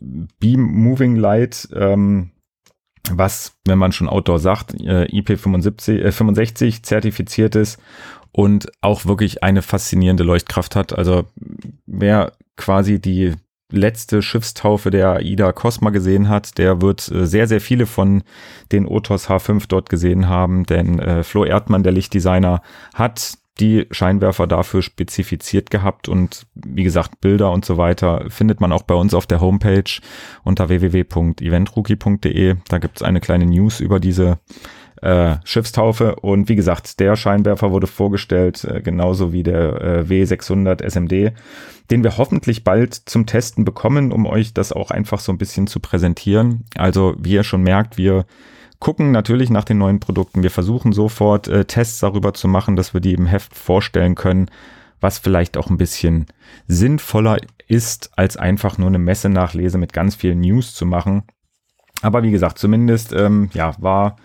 Beam 0.00 0.62
Moving 0.62 1.16
Light, 1.16 1.68
ähm, 1.74 2.30
was, 3.10 3.56
wenn 3.64 3.78
man 3.78 3.92
schon 3.92 4.08
Outdoor 4.08 4.38
sagt, 4.38 4.74
äh, 4.74 5.06
IP65 5.06 6.00
äh, 6.00 6.12
65 6.12 6.82
zertifiziert 6.82 7.56
ist 7.56 7.80
und 8.32 8.70
auch 8.80 9.06
wirklich 9.06 9.42
eine 9.42 9.62
faszinierende 9.62 10.24
Leuchtkraft 10.24 10.76
hat. 10.76 10.96
Also 10.96 11.24
wer 11.86 12.32
quasi 12.56 13.00
die 13.00 13.34
letzte 13.70 14.22
Schiffstaufe 14.22 14.90
der 14.90 15.16
AIDA 15.16 15.52
Cosma 15.52 15.90
gesehen 15.90 16.28
hat, 16.28 16.58
der 16.58 16.80
wird 16.80 17.10
äh, 17.10 17.26
sehr, 17.26 17.46
sehr 17.46 17.60
viele 17.60 17.86
von 17.86 18.22
den 18.72 18.86
Otos 18.86 19.28
H5 19.28 19.64
dort 19.68 19.90
gesehen 19.90 20.28
haben, 20.28 20.64
denn 20.64 20.98
äh, 20.98 21.22
Flo 21.22 21.44
Erdmann, 21.44 21.82
der 21.82 21.92
Lichtdesigner, 21.92 22.62
hat 22.94 23.34
die 23.60 23.86
Scheinwerfer 23.90 24.46
dafür 24.46 24.82
spezifiziert 24.82 25.70
gehabt 25.70 26.08
und 26.08 26.46
wie 26.54 26.84
gesagt, 26.84 27.20
Bilder 27.20 27.50
und 27.50 27.64
so 27.64 27.76
weiter 27.76 28.24
findet 28.28 28.60
man 28.60 28.72
auch 28.72 28.82
bei 28.82 28.94
uns 28.94 29.14
auf 29.14 29.26
der 29.26 29.40
Homepage 29.40 30.00
unter 30.44 30.68
www.eventrookie.de. 30.68 32.56
Da 32.68 32.78
gibt 32.78 32.98
es 32.98 33.02
eine 33.02 33.20
kleine 33.20 33.46
News 33.46 33.80
über 33.80 34.00
diese 34.00 34.38
äh, 35.02 35.36
Schiffstaufe 35.44 36.16
und 36.16 36.48
wie 36.48 36.56
gesagt, 36.56 37.00
der 37.00 37.16
Scheinwerfer 37.16 37.70
wurde 37.70 37.86
vorgestellt, 37.86 38.64
äh, 38.64 38.80
genauso 38.80 39.32
wie 39.32 39.42
der 39.42 39.80
äh, 39.80 40.00
W600 40.02 40.82
SMD, 40.82 41.32
den 41.90 42.02
wir 42.02 42.16
hoffentlich 42.18 42.64
bald 42.64 42.94
zum 42.94 43.26
Testen 43.26 43.64
bekommen, 43.64 44.12
um 44.12 44.26
euch 44.26 44.54
das 44.54 44.72
auch 44.72 44.90
einfach 44.90 45.20
so 45.20 45.32
ein 45.32 45.38
bisschen 45.38 45.66
zu 45.66 45.80
präsentieren. 45.80 46.64
Also 46.76 47.14
wie 47.18 47.32
ihr 47.32 47.44
schon 47.44 47.62
merkt, 47.62 47.96
wir 47.96 48.24
gucken 48.80 49.10
natürlich 49.10 49.50
nach 49.50 49.64
den 49.64 49.78
neuen 49.78 50.00
Produkten. 50.00 50.42
Wir 50.42 50.50
versuchen 50.50 50.92
sofort 50.92 51.48
äh, 51.48 51.64
Tests 51.64 52.00
darüber 52.00 52.34
zu 52.34 52.48
machen, 52.48 52.76
dass 52.76 52.94
wir 52.94 53.00
die 53.00 53.14
im 53.14 53.26
Heft 53.26 53.54
vorstellen 53.54 54.14
können, 54.14 54.50
was 55.00 55.18
vielleicht 55.18 55.56
auch 55.56 55.70
ein 55.70 55.78
bisschen 55.78 56.26
sinnvoller 56.66 57.38
ist, 57.66 58.10
als 58.16 58.36
einfach 58.36 58.78
nur 58.78 58.88
eine 58.88 58.98
Messe-Nachlese 58.98 59.78
mit 59.78 59.92
ganz 59.92 60.14
vielen 60.14 60.40
News 60.40 60.74
zu 60.74 60.86
machen. 60.86 61.24
Aber 62.02 62.22
wie 62.22 62.30
gesagt, 62.30 62.58
zumindest 62.58 63.12
ähm, 63.12 63.50
ja, 63.52 63.72
war 63.78 64.16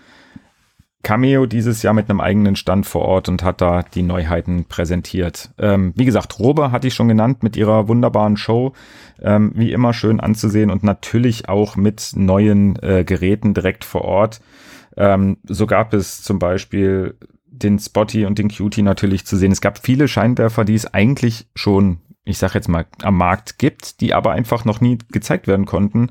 Cameo 1.04 1.46
dieses 1.46 1.82
Jahr 1.82 1.94
mit 1.94 2.10
einem 2.10 2.20
eigenen 2.20 2.56
Stand 2.56 2.86
vor 2.86 3.02
Ort 3.02 3.28
und 3.28 3.44
hat 3.44 3.60
da 3.60 3.82
die 3.82 4.02
Neuheiten 4.02 4.64
präsentiert. 4.64 5.50
Ähm, 5.58 5.92
wie 5.94 6.06
gesagt, 6.06 6.40
Robe 6.40 6.72
hatte 6.72 6.88
ich 6.88 6.94
schon 6.94 7.06
genannt 7.06 7.44
mit 7.44 7.56
ihrer 7.56 7.86
wunderbaren 7.86 8.36
Show. 8.36 8.72
Ähm, 9.22 9.52
wie 9.54 9.72
immer 9.72 9.92
schön 9.92 10.18
anzusehen 10.18 10.70
und 10.70 10.82
natürlich 10.82 11.48
auch 11.48 11.76
mit 11.76 12.12
neuen 12.16 12.76
äh, 12.82 13.04
Geräten 13.04 13.54
direkt 13.54 13.84
vor 13.84 14.02
Ort. 14.02 14.40
Ähm, 14.96 15.36
so 15.44 15.66
gab 15.66 15.94
es 15.94 16.22
zum 16.22 16.40
Beispiel 16.40 17.14
den 17.46 17.78
Spotty 17.78 18.24
und 18.26 18.38
den 18.38 18.48
Cutie 18.48 18.82
natürlich 18.82 19.26
zu 19.26 19.36
sehen. 19.36 19.52
Es 19.52 19.60
gab 19.60 19.78
viele 19.78 20.08
Scheinwerfer, 20.08 20.64
die 20.64 20.74
es 20.74 20.92
eigentlich 20.92 21.46
schon, 21.54 21.98
ich 22.24 22.38
sag 22.38 22.54
jetzt 22.54 22.68
mal, 22.68 22.86
am 23.02 23.16
Markt 23.16 23.58
gibt, 23.58 24.00
die 24.00 24.14
aber 24.14 24.32
einfach 24.32 24.64
noch 24.64 24.80
nie 24.80 24.98
gezeigt 25.12 25.46
werden 25.46 25.66
konnten 25.66 26.10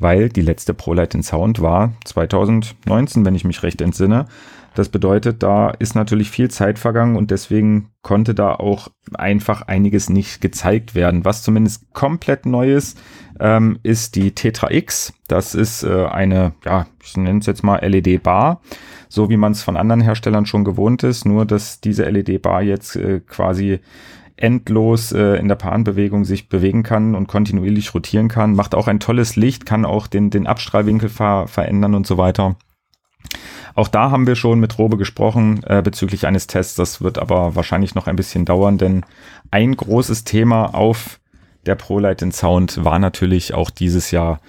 weil 0.00 0.28
die 0.28 0.42
letzte 0.42 0.74
ProLight 0.74 1.14
in 1.14 1.22
Sound 1.22 1.62
war 1.62 1.92
2019, 2.04 3.24
wenn 3.24 3.36
ich 3.36 3.44
mich 3.44 3.62
recht 3.62 3.80
entsinne. 3.80 4.26
Das 4.74 4.88
bedeutet, 4.88 5.42
da 5.42 5.70
ist 5.70 5.94
natürlich 5.94 6.30
viel 6.30 6.48
Zeit 6.50 6.78
vergangen 6.78 7.16
und 7.16 7.30
deswegen 7.30 7.90
konnte 8.02 8.34
da 8.34 8.54
auch 8.54 8.88
einfach 9.14 9.62
einiges 9.62 10.08
nicht 10.08 10.40
gezeigt 10.40 10.94
werden. 10.94 11.24
Was 11.24 11.42
zumindest 11.42 11.92
komplett 11.92 12.46
neu 12.46 12.72
ist, 12.72 12.98
ähm, 13.40 13.78
ist 13.82 14.14
die 14.14 14.32
Tetra 14.32 14.70
X. 14.70 15.12
Das 15.26 15.54
ist 15.54 15.82
äh, 15.82 16.06
eine, 16.06 16.52
ja, 16.64 16.86
ich 17.02 17.16
nenne 17.16 17.40
es 17.40 17.46
jetzt 17.46 17.64
mal 17.64 17.84
LED-Bar, 17.84 18.60
so 19.08 19.28
wie 19.28 19.36
man 19.36 19.52
es 19.52 19.62
von 19.62 19.76
anderen 19.76 20.02
Herstellern 20.02 20.46
schon 20.46 20.64
gewohnt 20.64 21.02
ist, 21.02 21.24
nur 21.24 21.46
dass 21.46 21.80
diese 21.80 22.08
LED-Bar 22.08 22.62
jetzt 22.62 22.94
äh, 22.94 23.20
quasi 23.20 23.80
endlos 24.40 25.12
äh, 25.12 25.36
in 25.36 25.48
der 25.48 25.54
Bahnbewegung 25.54 26.24
sich 26.24 26.48
bewegen 26.48 26.82
kann 26.82 27.14
und 27.14 27.28
kontinuierlich 27.28 27.94
rotieren 27.94 28.28
kann, 28.28 28.54
macht 28.54 28.74
auch 28.74 28.88
ein 28.88 29.00
tolles 29.00 29.36
Licht, 29.36 29.66
kann 29.66 29.84
auch 29.84 30.06
den, 30.06 30.30
den 30.30 30.46
Abstrahlwinkel 30.46 31.08
ver 31.08 31.46
verändern 31.46 31.94
und 31.94 32.06
so 32.06 32.18
weiter. 32.18 32.56
Auch 33.74 33.88
da 33.88 34.10
haben 34.10 34.26
wir 34.26 34.34
schon 34.34 34.58
mit 34.58 34.78
Robe 34.78 34.96
gesprochen 34.96 35.62
äh, 35.64 35.82
bezüglich 35.82 36.26
eines 36.26 36.46
Tests. 36.46 36.74
Das 36.74 37.00
wird 37.00 37.18
aber 37.18 37.54
wahrscheinlich 37.54 37.94
noch 37.94 38.06
ein 38.06 38.16
bisschen 38.16 38.44
dauern, 38.44 38.78
denn 38.78 39.04
ein 39.50 39.76
großes 39.76 40.24
Thema 40.24 40.74
auf 40.74 41.20
der 41.66 41.74
ProLight 41.74 42.22
in 42.22 42.32
Sound 42.32 42.84
war 42.84 42.98
natürlich 42.98 43.54
auch 43.54 43.70
dieses 43.70 44.10
Jahr 44.10 44.40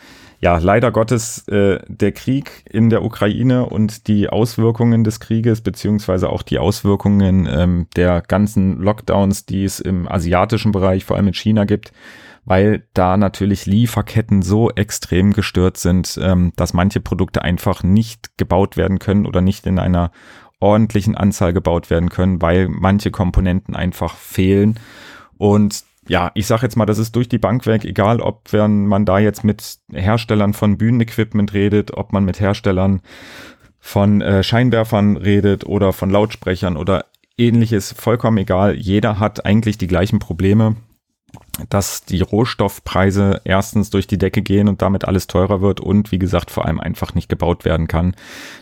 ja, 0.42 0.58
leider 0.58 0.92
Gottes 0.92 1.48
äh, 1.50 1.80
der 1.88 2.12
Krieg 2.14 2.64
in 2.68 2.90
der 2.90 3.04
Ukraine 3.04 3.68
und 3.68 4.08
die 4.08 4.28
Auswirkungen 4.28 5.04
des 5.04 5.20
Krieges, 5.20 5.62
beziehungsweise 5.62 6.30
auch 6.30 6.42
die 6.42 6.58
Auswirkungen 6.58 7.48
ähm, 7.50 7.86
der 7.96 8.22
ganzen 8.22 8.80
Lockdowns, 8.80 9.46
die 9.46 9.64
es 9.64 9.80
im 9.80 10.08
asiatischen 10.08 10.72
Bereich, 10.72 11.06
vor 11.06 11.16
allem 11.16 11.28
in 11.28 11.36
China 11.36 11.66
gibt, 11.66 11.94
weil 12.44 12.88
da 12.96 13.18
natürlich 13.18 13.68
Lieferketten 13.68 14.42
so 14.42 14.72
extrem 14.72 15.34
gestört 15.34 15.78
sind, 15.78 16.20
ähm, 16.20 16.54
dass 16.56 16.74
manche 16.74 17.02
Produkte 17.02 17.44
einfach 17.44 17.84
nicht 17.84 18.36
gebaut 18.38 18.78
werden 18.78 18.98
können 18.98 19.28
oder 19.28 19.42
nicht 19.42 19.68
in 19.68 19.78
einer 19.78 20.12
ordentlichen 20.60 21.16
Anzahl 21.16 21.54
gebaut 21.54 21.92
werden 21.92 22.10
können, 22.10 22.42
weil 22.42 22.68
manche 22.68 23.12
Komponenten 23.12 23.76
einfach 23.76 24.16
fehlen. 24.16 24.80
Und 25.38 25.84
ja, 26.12 26.30
ich 26.34 26.46
sage 26.46 26.64
jetzt 26.64 26.76
mal, 26.76 26.86
das 26.86 26.98
ist 26.98 27.16
durch 27.16 27.30
die 27.30 27.38
Bank 27.38 27.66
weg, 27.66 27.86
egal 27.86 28.20
ob 28.20 28.52
man 28.52 29.06
da 29.06 29.18
jetzt 29.18 29.46
mit 29.46 29.80
Herstellern 29.94 30.52
von 30.52 30.78
Bühnenequipment 30.78 31.54
redet, 31.54 31.96
ob 31.96 32.12
man 32.12 32.26
mit 32.26 32.42
Herstellern 32.42 33.00
von 33.80 34.20
äh, 34.20 34.44
Scheinwerfern 34.44 35.16
redet 35.16 35.66
oder 35.66 35.94
von 35.94 36.10
Lautsprechern 36.10 36.76
oder 36.76 37.06
ähnliches, 37.38 37.94
vollkommen 37.94 38.40
egal. 38.40 38.76
Jeder 38.76 39.20
hat 39.20 39.46
eigentlich 39.46 39.78
die 39.78 39.88
gleichen 39.88 40.20
Probleme, 40.20 40.76
dass 41.70 42.04
die 42.04 42.20
Rohstoffpreise 42.20 43.40
erstens 43.46 43.90
durch 43.90 44.06
die 44.06 44.18
Decke 44.18 44.42
gehen 44.42 44.68
und 44.68 44.82
damit 44.82 45.06
alles 45.06 45.28
teurer 45.28 45.62
wird 45.62 45.80
und 45.80 46.12
wie 46.12 46.20
gesagt 46.20 46.52
vor 46.52 46.66
allem 46.66 46.82
einfach 46.82 47.16
nicht 47.16 47.30
gebaut 47.30 47.64
werden 47.64 47.88
kann. 47.88 48.18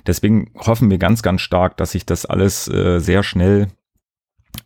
Deswegen 0.06 0.52
hoffen 0.56 0.92
wir 0.92 1.00
ganz, 1.00 1.24
ganz 1.24 1.42
stark, 1.42 1.78
dass 1.78 1.94
sich 1.94 2.06
das 2.06 2.28
alles 2.28 2.68
äh, 2.68 3.00
sehr 3.00 3.24
schnell 3.24 3.70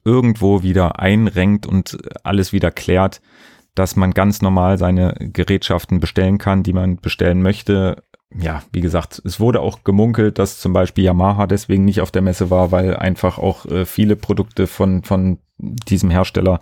irgendwo 0.03 0.63
wieder 0.63 0.99
einrenkt 0.99 1.65
und 1.65 1.97
alles 2.23 2.53
wieder 2.53 2.71
klärt, 2.71 3.21
dass 3.75 3.95
man 3.95 4.11
ganz 4.11 4.41
normal 4.41 4.77
seine 4.77 5.15
Gerätschaften 5.19 5.99
bestellen 5.99 6.37
kann, 6.37 6.63
die 6.63 6.73
man 6.73 6.97
bestellen 6.97 7.41
möchte. 7.41 8.03
Ja, 8.35 8.63
wie 8.71 8.81
gesagt, 8.81 9.21
es 9.25 9.39
wurde 9.39 9.61
auch 9.61 9.83
gemunkelt, 9.83 10.39
dass 10.39 10.59
zum 10.59 10.73
Beispiel 10.73 11.03
Yamaha 11.03 11.47
deswegen 11.47 11.85
nicht 11.85 12.01
auf 12.01 12.11
der 12.11 12.21
Messe 12.21 12.49
war, 12.49 12.71
weil 12.71 12.95
einfach 12.95 13.37
auch 13.37 13.65
äh, 13.65 13.85
viele 13.85 14.15
Produkte 14.15 14.67
von, 14.67 15.03
von 15.03 15.39
diesem 15.57 16.09
Hersteller 16.09 16.59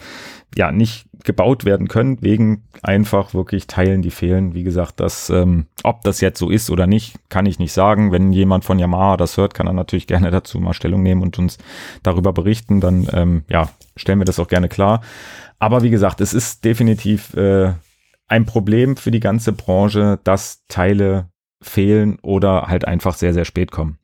ja 0.55 0.71
nicht 0.71 1.07
gebaut 1.23 1.65
werden 1.65 1.87
können, 1.87 2.21
wegen 2.21 2.63
einfach 2.81 3.33
wirklich 3.33 3.67
Teilen, 3.67 4.01
die 4.01 4.11
fehlen. 4.11 4.53
Wie 4.53 4.63
gesagt, 4.63 4.99
das, 4.99 5.29
ähm, 5.29 5.67
ob 5.83 6.01
das 6.01 6.21
jetzt 6.21 6.39
so 6.39 6.49
ist 6.49 6.69
oder 6.69 6.87
nicht, 6.87 7.15
kann 7.29 7.45
ich 7.45 7.59
nicht 7.59 7.73
sagen. 7.73 8.11
Wenn 8.11 8.33
jemand 8.33 8.65
von 8.65 8.79
Yamaha 8.79 9.17
das 9.17 9.37
hört, 9.37 9.53
kann 9.53 9.67
er 9.67 9.73
natürlich 9.73 10.07
gerne 10.07 10.31
dazu 10.31 10.59
mal 10.59 10.73
Stellung 10.73 11.03
nehmen 11.03 11.21
und 11.21 11.37
uns 11.39 11.57
darüber 12.03 12.33
berichten. 12.33 12.81
Dann 12.81 13.07
ähm, 13.13 13.43
ja, 13.49 13.69
stellen 13.95 14.19
wir 14.19 14.25
das 14.25 14.39
auch 14.39 14.47
gerne 14.47 14.69
klar. 14.69 15.01
Aber 15.59 15.83
wie 15.83 15.91
gesagt, 15.91 16.21
es 16.21 16.33
ist 16.33 16.65
definitiv 16.65 17.35
äh, 17.35 17.73
ein 18.27 18.45
Problem 18.45 18.97
für 18.97 19.11
die 19.11 19.19
ganze 19.19 19.53
Branche, 19.53 20.19
dass 20.23 20.65
Teile 20.67 21.29
fehlen 21.61 22.17
oder 22.23 22.67
halt 22.67 22.85
einfach 22.85 23.13
sehr, 23.13 23.33
sehr 23.33 23.45
spät 23.45 23.71
kommen. 23.71 23.99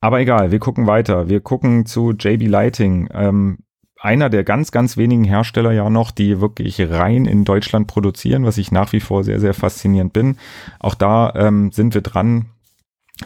Aber 0.00 0.20
egal, 0.20 0.52
wir 0.52 0.60
gucken 0.60 0.86
weiter. 0.86 1.28
Wir 1.28 1.40
gucken 1.40 1.84
zu 1.84 2.12
JB 2.12 2.46
Lighting. 2.46 3.08
Ähm, 3.12 3.58
einer 4.00 4.30
der 4.30 4.44
ganz, 4.44 4.70
ganz 4.70 4.96
wenigen 4.96 5.24
Hersteller 5.24 5.72
ja 5.72 5.90
noch, 5.90 6.10
die 6.10 6.40
wirklich 6.40 6.80
rein 6.80 7.26
in 7.26 7.44
Deutschland 7.44 7.86
produzieren, 7.86 8.44
was 8.44 8.58
ich 8.58 8.70
nach 8.70 8.92
wie 8.92 9.00
vor 9.00 9.24
sehr, 9.24 9.40
sehr 9.40 9.54
faszinierend 9.54 10.12
bin. 10.12 10.36
Auch 10.78 10.94
da 10.94 11.32
ähm, 11.34 11.72
sind 11.72 11.94
wir 11.94 12.02
dran, 12.02 12.46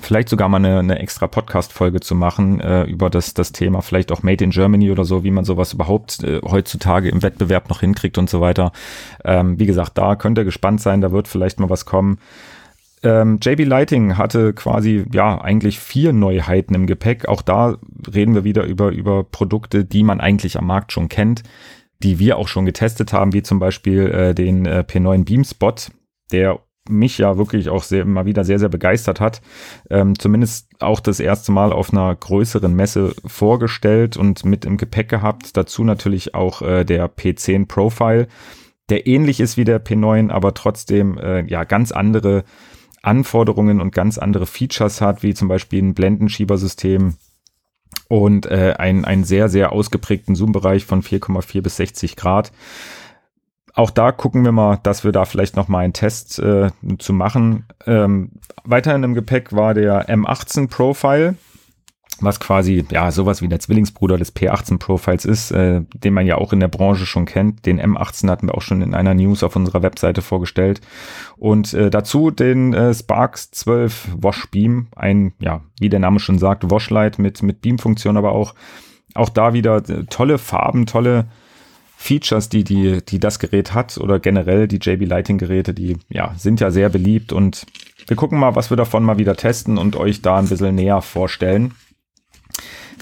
vielleicht 0.01 0.29
sogar 0.29 0.49
mal 0.49 0.57
eine, 0.57 0.79
eine 0.79 0.99
extra 0.99 1.27
Podcast-Folge 1.27 2.01
zu 2.01 2.15
machen 2.15 2.61
äh, 2.61 2.85
über 2.85 3.11
das, 3.11 3.35
das 3.35 3.53
Thema, 3.53 3.83
vielleicht 3.83 4.11
auch 4.11 4.23
Made 4.23 4.43
in 4.43 4.51
Germany 4.51 4.91
oder 4.91 5.05
so, 5.05 5.25
wie 5.25 5.31
man 5.31 5.45
sowas 5.45 5.75
überhaupt 5.75 6.23
äh, 6.23 6.41
heutzutage 6.43 7.11
im 7.11 7.23
Wettbewerb 7.23 7.69
noch 7.69 7.81
hinkriegt 7.81 8.17
und 8.17 8.31
so 8.31 8.41
weiter. 8.41 8.73
Ähm, 9.25 9.59
wie 9.59 9.67
gesagt, 9.67 9.99
da 9.99 10.17
könnt 10.17 10.39
ihr 10.39 10.45
gespannt 10.45 10.81
sein, 10.81 11.03
da 11.03 11.13
wird 11.13 11.29
vielleicht 11.29 11.61
mal 11.61 11.71
was 11.71 11.85
kommen. 11.85 12.19
Ähm, 13.03 13.39
JB 13.43 13.65
Lighting 13.65 14.17
hatte 14.17 14.53
quasi, 14.53 15.05
ja, 15.13 15.41
eigentlich 15.41 15.81
vier 15.81 16.13
Neuheiten 16.13 16.75
im 16.75 16.87
Gepäck. 16.87 17.27
Auch 17.27 17.43
da 17.43 17.77
reden 18.13 18.35
wir 18.35 18.45
wieder 18.45 18.65
über, 18.65 18.91
über 18.91 19.25
Produkte, 19.25 19.85
die 19.85 20.05
man 20.05 20.21
eigentlich 20.21 20.57
am 20.57 20.67
Markt 20.67 20.93
schon 20.93 21.09
kennt, 21.09 21.43
die 22.03 22.19
wir 22.19 22.37
auch 22.39 22.49
schon 22.49 22.65
getestet 22.65 23.13
haben, 23.13 23.33
wie 23.33 23.43
zum 23.43 23.59
Beispiel 23.59 24.07
äh, 24.09 24.35
den 24.35 24.67
äh, 24.67 24.85
P9 24.87 25.25
Beam 25.25 25.45
Spot, 25.45 25.75
der 26.31 26.61
mich 26.89 27.19
ja 27.19 27.39
wirklich 27.39 27.69
auch 27.69 27.83
sehr, 27.83 28.05
mal 28.05 28.27
wieder 28.27 28.45
sehr, 28.45 28.59
sehr 28.59 28.69
begeistert 28.69 29.21
hat. 29.21 29.41
Ähm, 29.89 30.19
zumindest 30.19 30.69
auch 30.81 31.01
das 31.01 31.21
erste 31.21 31.53
Mal 31.53 31.73
auf 31.73 31.93
einer 31.93 32.15
größeren 32.15 32.75
Messe 32.75 33.15
vorgestellt 33.25 34.17
und 34.17 34.45
mit 34.45 34.65
im 34.65 34.77
Gepäck 34.77 35.09
gehabt. 35.09 35.57
Dazu 35.57 35.85
natürlich 35.85 36.35
auch 36.35 36.63
äh, 36.63 36.85
der 36.85 37.09
P10 37.09 37.67
Profile, 37.67 38.27
der 38.89 39.07
ähnlich 39.07 39.41
ist 39.41 39.57
wie 39.57 39.65
der 39.65 39.85
P9, 39.85 40.31
aber 40.31 40.55
trotzdem 40.55 41.19
äh, 41.19 41.45
ja 41.47 41.65
ganz 41.65 41.93
andere 41.93 42.45
Anforderungen 43.03 43.81
und 43.81 43.93
ganz 43.93 44.19
andere 44.19 44.47
Features 44.47 45.01
hat, 45.01 45.23
wie 45.23 45.35
zum 45.35 45.49
Beispiel 45.49 45.83
ein 45.83 45.95
Blendenschiebersystem 45.95 47.17
und 48.09 48.47
äh, 48.47 48.75
ein, 48.79 49.05
einen 49.05 49.25
sehr, 49.25 49.49
sehr 49.49 49.73
ausgeprägten 49.73 50.35
Zoom-Bereich 50.35 50.85
von 50.85 51.03
4,4 51.03 51.63
bis 51.63 51.77
60 51.77 52.17
Grad 52.17 52.53
auch 53.75 53.91
da 53.91 54.13
gucken 54.13 54.45
wir 54.45 54.53
mal, 54.53 54.79
dass 54.83 55.05
wir 55.05 55.13
da 55.13 55.25
vielleicht 55.25 55.57
noch 55.57 55.69
mal 55.69 55.81
einen 55.81 55.93
Test 55.93 56.39
äh, 56.39 56.71
zu 56.99 57.13
machen. 57.13 57.67
Ähm, 57.87 58.33
weiterhin 58.65 59.03
im 59.03 59.15
Gepäck 59.15 59.53
war 59.53 59.75
der 59.75 60.09
M18 60.09 60.69
Profile, 60.69 61.37
was 62.23 62.41
quasi 62.41 62.85
ja 62.91 63.11
sowas 63.11 63.43
wie 63.43 63.49
der 63.49 63.61
Zwillingsbruder 63.61 64.19
des 64.19 64.35
P18 64.35 64.79
Profiles 64.79 65.25
ist, 65.25 65.51
äh, 65.51 65.83
den 65.95 66.15
man 66.15 66.27
ja 66.27 66.37
auch 66.37 66.53
in 66.53 66.61
der 66.61 66.69
Branche 66.69 67.07
schon 67.07 67.25
kennt. 67.25 67.67
Den 67.67 67.81
M18 67.81 68.29
hatten 68.31 68.49
wir 68.49 68.55
auch 68.55 68.63
schon 68.63 68.83
in 68.83 68.95
einer 68.95 69.15
News 69.15 69.43
auf 69.43 69.57
unserer 69.57 69.83
Webseite 69.83 70.23
vorgestellt. 70.23 70.81
Und 71.37 71.75
äh, 71.75 71.91
dazu 71.91 72.31
den 72.31 72.75
äh, 72.75 72.95
Sparks 72.95 73.51
12 73.51 74.17
Wash 74.19 74.47
Beam, 74.51 74.89
ein 74.97 75.33
ja 75.39 75.63
wie 75.81 75.89
der 75.89 76.01
Name 76.01 76.21
schon 76.21 76.39
sagt 76.39 76.71
Washlight 76.71 77.19
mit 77.19 77.43
mit 77.43 77.61
Beam-Funktion, 77.61 78.17
aber 78.17 78.33
auch 78.33 78.55
auch 79.15 79.29
da 79.29 79.53
wieder 79.53 79.77
äh, 79.89 80.05
tolle 80.09 80.39
Farben, 80.39 80.87
tolle 80.87 81.27
Features, 81.97 82.49
die, 82.49 82.65
die, 82.65 83.01
die 83.05 83.21
das 83.21 83.39
Gerät 83.39 83.75
hat 83.75 83.97
oder 83.97 84.19
generell 84.19 84.67
die 84.67 84.79
JB 84.79 85.07
Lighting 85.07 85.39
Geräte, 85.39 85.73
die 85.73 85.99
ja, 86.09 86.35
sind 86.37 86.59
ja 86.61 86.73
sehr 86.73 86.89
beliebt 86.89 87.33
und 87.33 87.65
wir 88.09 88.17
gucken 88.17 88.41
mal, 88.41 88.57
was 88.57 88.71
wir 88.71 88.77
davon 88.77 89.05
mal 89.05 89.19
wieder 89.19 89.37
testen 89.37 89.79
und 89.79 89.95
euch 89.95 90.21
da 90.21 90.39
ein 90.39 90.49
bisschen 90.49 90.75
näher 90.75 91.01
vorstellen. 91.01 91.75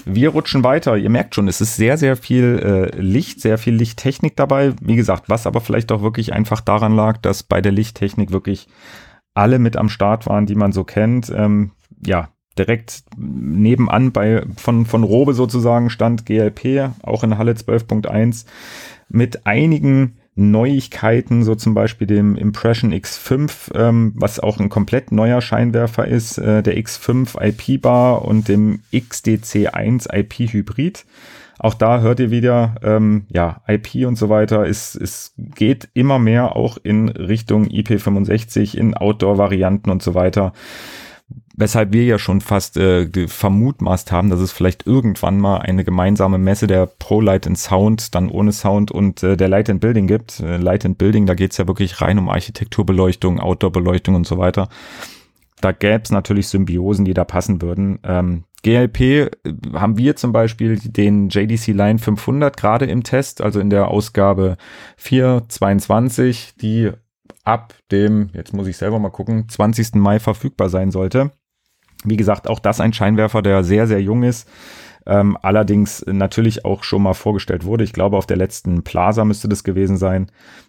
Wir 0.05 0.29
rutschen 0.29 0.63
weiter. 0.63 0.97
Ihr 0.97 1.09
merkt 1.09 1.35
schon, 1.35 1.47
es 1.47 1.61
ist 1.61 1.75
sehr, 1.75 1.97
sehr 1.97 2.15
viel 2.15 2.91
äh, 2.93 3.01
Licht, 3.01 3.41
sehr 3.41 3.57
viel 3.57 3.73
Lichttechnik 3.73 4.35
dabei. 4.35 4.73
Wie 4.81 4.95
gesagt, 4.95 5.29
was 5.29 5.47
aber 5.47 5.61
vielleicht 5.61 5.91
auch 5.91 6.01
wirklich 6.01 6.33
einfach 6.33 6.61
daran 6.61 6.95
lag, 6.95 7.17
dass 7.17 7.43
bei 7.43 7.61
der 7.61 7.71
Lichttechnik 7.71 8.31
wirklich 8.31 8.67
alle 9.33 9.59
mit 9.59 9.77
am 9.77 9.89
Start 9.89 10.25
waren, 10.27 10.45
die 10.45 10.55
man 10.55 10.71
so 10.71 10.83
kennt. 10.83 11.31
Ähm, 11.35 11.71
ja, 12.05 12.29
direkt 12.57 13.03
nebenan 13.17 14.11
bei, 14.11 14.43
von, 14.57 14.85
von 14.85 15.03
Robe 15.03 15.33
sozusagen 15.33 15.89
stand 15.89 16.25
GLP, 16.25 16.91
auch 17.03 17.23
in 17.23 17.37
Halle 17.37 17.53
12.1, 17.53 18.45
mit 19.09 19.45
einigen 19.45 20.17
Neuigkeiten, 20.35 21.43
so 21.43 21.55
zum 21.55 21.73
Beispiel 21.73 22.07
dem 22.07 22.35
Impression 22.37 22.93
X5, 22.93 23.75
ähm, 23.75 24.13
was 24.15 24.39
auch 24.39 24.59
ein 24.59 24.69
komplett 24.69 25.11
neuer 25.11 25.41
Scheinwerfer 25.41 26.07
ist, 26.07 26.37
äh, 26.37 26.63
der 26.63 26.77
X5 26.77 27.41
IP 27.41 27.81
Bar 27.81 28.23
und 28.23 28.47
dem 28.47 28.79
XDC1 28.93 30.13
IP 30.13 30.51
Hybrid. 30.51 31.05
Auch 31.59 31.75
da 31.75 31.99
hört 32.01 32.19
ihr 32.19 32.31
wieder, 32.31 32.75
ähm, 32.81 33.25
ja, 33.29 33.61
IP 33.67 34.07
und 34.07 34.15
so 34.15 34.29
weiter. 34.29 34.65
Es, 34.65 34.95
es 34.95 35.33
geht 35.37 35.89
immer 35.93 36.17
mehr 36.17 36.55
auch 36.55 36.77
in 36.81 37.09
Richtung 37.09 37.67
IP65, 37.67 38.75
in 38.75 38.95
Outdoor-Varianten 38.95 39.91
und 39.91 40.01
so 40.01 40.15
weiter 40.15 40.53
weshalb 41.55 41.93
wir 41.93 42.03
ja 42.03 42.17
schon 42.17 42.41
fast 42.41 42.77
äh, 42.77 43.27
vermutmaßt 43.27 44.11
haben, 44.11 44.29
dass 44.29 44.39
es 44.39 44.51
vielleicht 44.51 44.87
irgendwann 44.87 45.39
mal 45.39 45.57
eine 45.57 45.83
gemeinsame 45.83 46.37
Messe 46.37 46.67
der 46.67 46.85
Pro 46.85 47.21
Light 47.21 47.47
and 47.47 47.57
Sound, 47.57 48.15
dann 48.15 48.29
ohne 48.29 48.51
Sound 48.51 48.91
und 48.91 49.23
äh, 49.23 49.37
der 49.37 49.47
Light 49.47 49.69
and 49.69 49.81
Building 49.81 50.07
gibt. 50.07 50.39
Äh, 50.39 50.57
Light 50.57 50.85
and 50.85 50.97
Building, 50.97 51.25
da 51.25 51.33
geht's 51.33 51.57
ja 51.57 51.67
wirklich 51.67 52.01
rein 52.01 52.17
um 52.17 52.29
Architekturbeleuchtung, 52.29 53.39
Outdoorbeleuchtung 53.39 54.15
und 54.15 54.27
so 54.27 54.37
weiter. 54.37 54.69
Da 55.61 55.71
gäbe 55.71 56.01
es 56.03 56.11
natürlich 56.11 56.47
Symbiosen, 56.47 57.05
die 57.05 57.13
da 57.13 57.23
passen 57.23 57.61
würden. 57.61 57.99
Ähm, 58.03 58.43
GLP 58.63 58.99
äh, 59.01 59.29
haben 59.73 59.97
wir 59.97 60.15
zum 60.15 60.31
Beispiel 60.31 60.77
den 60.77 61.29
JDC 61.29 61.67
Line 61.67 61.99
500 61.99 62.55
gerade 62.57 62.85
im 62.85 63.03
Test, 63.03 63.41
also 63.41 63.59
in 63.59 63.69
der 63.69 63.87
Ausgabe 63.87 64.57
422, 64.97 66.53
die 66.61 66.91
ab 67.43 67.73
dem, 67.91 68.29
jetzt 68.33 68.53
muss 68.53 68.67
ich 68.67 68.77
selber 68.77 68.99
mal 68.99 69.09
gucken, 69.09 69.47
20. 69.47 69.95
Mai 69.95 70.19
verfügbar 70.19 70.69
sein 70.69 70.91
sollte. 70.91 71.31
Wie 72.03 72.17
gesagt, 72.17 72.47
auch 72.47 72.59
das 72.59 72.79
ein 72.79 72.93
Scheinwerfer, 72.93 73.41
der 73.41 73.63
sehr, 73.63 73.87
sehr 73.87 74.01
jung 74.01 74.23
ist. 74.23 74.47
Ähm, 75.05 75.37
allerdings 75.41 76.05
natürlich 76.05 76.63
auch 76.63 76.83
schon 76.83 77.01
mal 77.01 77.13
vorgestellt 77.13 77.65
wurde. 77.65 77.83
Ich 77.83 77.93
glaube, 77.93 78.17
auf 78.17 78.27
der 78.27 78.37
letzten 78.37 78.83
Plaza 78.83 79.25
müsste 79.25 79.49
das 79.49 79.63
gewesen 79.63 79.97
sein. 79.97 80.27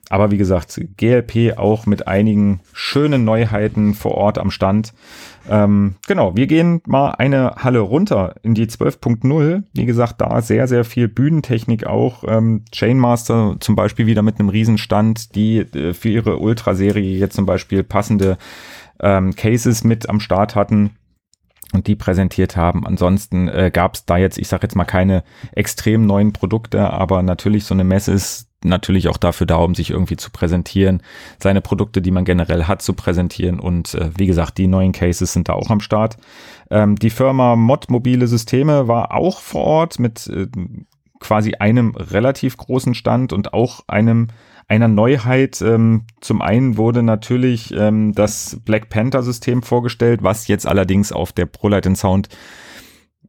Aber 0.09 0.31
wie 0.31 0.39
gesagt, 0.39 0.81
GLP 0.97 1.59
auch 1.59 1.87
mit 1.87 2.09
einigen 2.09 2.61
schönen 2.73 3.25
Neuheiten 3.25 3.95
vor 3.95 4.13
Ort 4.13 4.39
am 4.39 4.51
Stand. 4.51 4.95
Ähm, 5.51 5.97
genau, 6.07 6.35
wir 6.35 6.47
gehen 6.47 6.81
mal 6.87 7.11
eine 7.13 7.57
Halle 7.57 7.81
runter 7.81 8.35
in 8.43 8.55
die 8.55 8.67
12.0. 8.67 9.65
Wie 9.73 9.87
gesagt, 9.87 10.21
da 10.21 10.41
sehr, 10.41 10.67
sehr 10.67 10.85
viel 10.85 11.09
Bühnentechnik 11.09 11.87
auch. 11.87 12.25
Ähm, 12.27 12.65
Chainmaster 12.73 13.57
zum 13.61 13.77
Beispiel 13.77 14.07
wieder 14.07 14.23
mit 14.23 14.39
einem 14.39 14.49
Riesenstand, 14.49 15.35
die 15.35 15.59
äh, 15.59 15.93
für 15.95 16.09
ihre 16.09 16.39
Ultra-Serie 16.39 17.19
jetzt 17.19 17.37
zum 17.37 17.47
Beispiel 17.47 17.83
passende 17.83 18.39
ähm, 19.01 19.35
Cases 19.35 19.85
mit 19.85 20.09
am 20.09 20.21
Start 20.21 20.55
hatten 20.55 20.91
und 21.73 21.87
die 21.87 21.97
präsentiert 21.97 22.57
haben. 22.57 22.87
Ansonsten 22.87 23.49
äh, 23.49 23.71
gab 23.73 23.95
es 23.95 24.05
da 24.05 24.17
jetzt, 24.17 24.39
ich 24.39 24.49
sage 24.49 24.65
jetzt 24.65 24.77
mal, 24.77 24.85
keine 24.85 25.25
extrem 25.53 26.07
neuen 26.07 26.33
Produkte, 26.33 26.91
aber 26.91 27.23
natürlich 27.23 27.65
so 27.65 27.75
eine 27.75 27.85
Messe 27.85 28.13
ist 28.13 28.49
natürlich 28.65 29.09
auch 29.09 29.17
dafür 29.17 29.47
da, 29.47 29.57
um 29.57 29.75
sich 29.75 29.91
irgendwie 29.91 30.17
zu 30.17 30.31
präsentieren, 30.31 31.03
seine 31.39 31.61
Produkte, 31.61 32.01
die 32.01 32.11
man 32.11 32.25
generell 32.25 32.65
hat, 32.65 32.83
zu 32.83 32.93
präsentieren. 32.93 33.59
Und 33.59 33.95
äh, 33.95 34.11
wie 34.17 34.27
gesagt, 34.27 34.59
die 34.59 34.67
neuen 34.67 34.93
Cases 34.93 35.33
sind 35.33 35.49
da 35.49 35.55
auch 35.55 35.71
am 35.71 35.81
Start. 35.81 36.17
Ähm, 36.71 36.97
die 36.97 37.11
Firma 37.11 37.57
Mod 37.57 37.91
Mobile 37.91 38.27
Systeme 38.27 38.89
war 38.89 39.15
auch 39.15 39.41
vor 39.41 39.65
Ort 39.65 39.99
mit 39.99 40.29
äh, 40.29 40.47
quasi 41.19 41.55
einem 41.55 41.95
relativ 41.97 42.57
großen 42.57 42.95
Stand 42.95 43.33
und 43.33 43.55
auch 43.55 43.85
einem 43.87 44.29
einer 44.73 44.89
Neuheit. 44.89 45.61
Ähm, 45.61 46.05
zum 46.23 46.41
einen 46.41 46.79
wurde 46.79 47.03
natürlich 47.03 47.75
ähm, 47.77 48.15
das 48.15 48.59
Black 48.65 48.89
Panther 48.89 49.23
System 49.23 49.63
vorgestellt, 49.63 50.23
was 50.23 50.49
jetzt 50.49 50.67
allerdings 50.67 51.13
auf 51.13 51.33
der 51.33 51.45
ProLight 51.45 51.95
Sound 51.95 52.31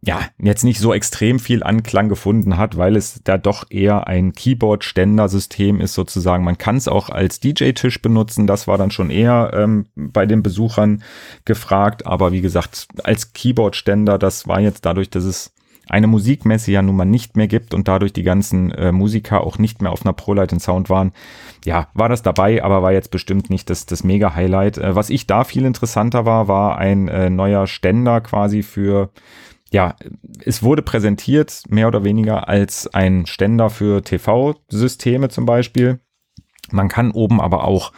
ja, 0.06 0.22
jetzt 0.38 0.66
nicht 0.66 0.80
so 0.80 0.94
extrem 0.94 1.40
viel 1.40 1.64
Anklang 1.64 2.10
gefunden 2.10 2.58
hat, 2.58 2.78
weil 2.78 2.98
es 2.98 3.22
da 3.24 3.38
doch 3.38 3.66
eher 3.70 4.06
ein 4.06 4.34
Keyboard-Ständer-System 4.34 5.80
ist 5.80 5.94
sozusagen. 5.94 6.44
Man 6.44 6.58
kann 6.58 6.76
es 6.76 6.90
auch 6.90 7.10
als 7.10 7.40
DJ-Tisch 7.40 8.02
benutzen, 8.02 8.46
das 8.46 8.68
war 8.68 8.78
dann 8.78 8.92
schon 8.92 9.10
eher 9.10 9.52
ähm, 9.54 9.86
bei 9.96 10.26
den 10.26 10.44
Besuchern 10.44 11.04
gefragt, 11.46 12.06
aber 12.06 12.34
wie 12.34 12.42
gesagt, 12.42 12.88
als 13.04 13.32
Keyboard-Ständer, 13.32 14.18
das 14.18 14.46
war 14.46 14.60
jetzt 14.60 14.86
dadurch, 14.86 15.10
dass 15.10 15.24
es 15.24 15.54
eine 15.90 16.08
Musikmesse 16.08 16.72
ja 16.72 16.82
nun 16.82 16.96
mal 16.96 17.06
nicht 17.06 17.36
mehr 17.36 17.48
gibt 17.48 17.74
und 17.74 17.88
dadurch 17.88 18.14
die 18.14 18.24
ganzen 18.24 18.72
äh, 18.72 18.92
Musiker 18.92 19.42
auch 19.42 19.58
nicht 19.58 19.82
mehr 19.82 19.92
auf 19.92 20.06
einer 20.06 20.14
ProLight 20.14 20.60
Sound 20.62 20.90
waren, 20.90 21.12
ja, 21.66 21.88
war 21.94 22.10
das 22.10 22.22
dabei, 22.22 22.64
aber 22.64 22.82
war 22.82 22.94
jetzt 22.94 23.12
bestimmt 23.12 23.50
nicht 23.50 23.70
das, 23.70 23.86
das 23.86 24.04
Mega-Highlight. 24.04 24.78
Äh, 24.78 24.96
was 24.96 25.10
ich 25.10 25.28
da 25.28 25.44
viel 25.44 25.66
interessanter 25.66 26.26
war, 26.26 26.48
war 26.48 26.78
ein 26.78 27.08
äh, 27.08 27.30
neuer 27.30 27.68
Ständer 27.68 28.22
quasi 28.22 28.64
für 28.64 29.10
ja, 29.72 29.96
es 30.46 30.62
wurde 30.62 30.84
präsentiert, 30.84 31.64
mehr 31.68 31.88
oder 31.88 32.04
weniger 32.04 32.48
als 32.48 32.94
ein 32.94 33.26
Ständer 33.26 33.72
für 33.72 34.04
TV-Systeme 34.04 35.30
zum 35.30 35.48
Beispiel. 35.48 36.00
Man 36.72 36.90
kann 36.90 37.10
oben 37.10 37.42
aber 37.42 37.64
auch 37.64 37.92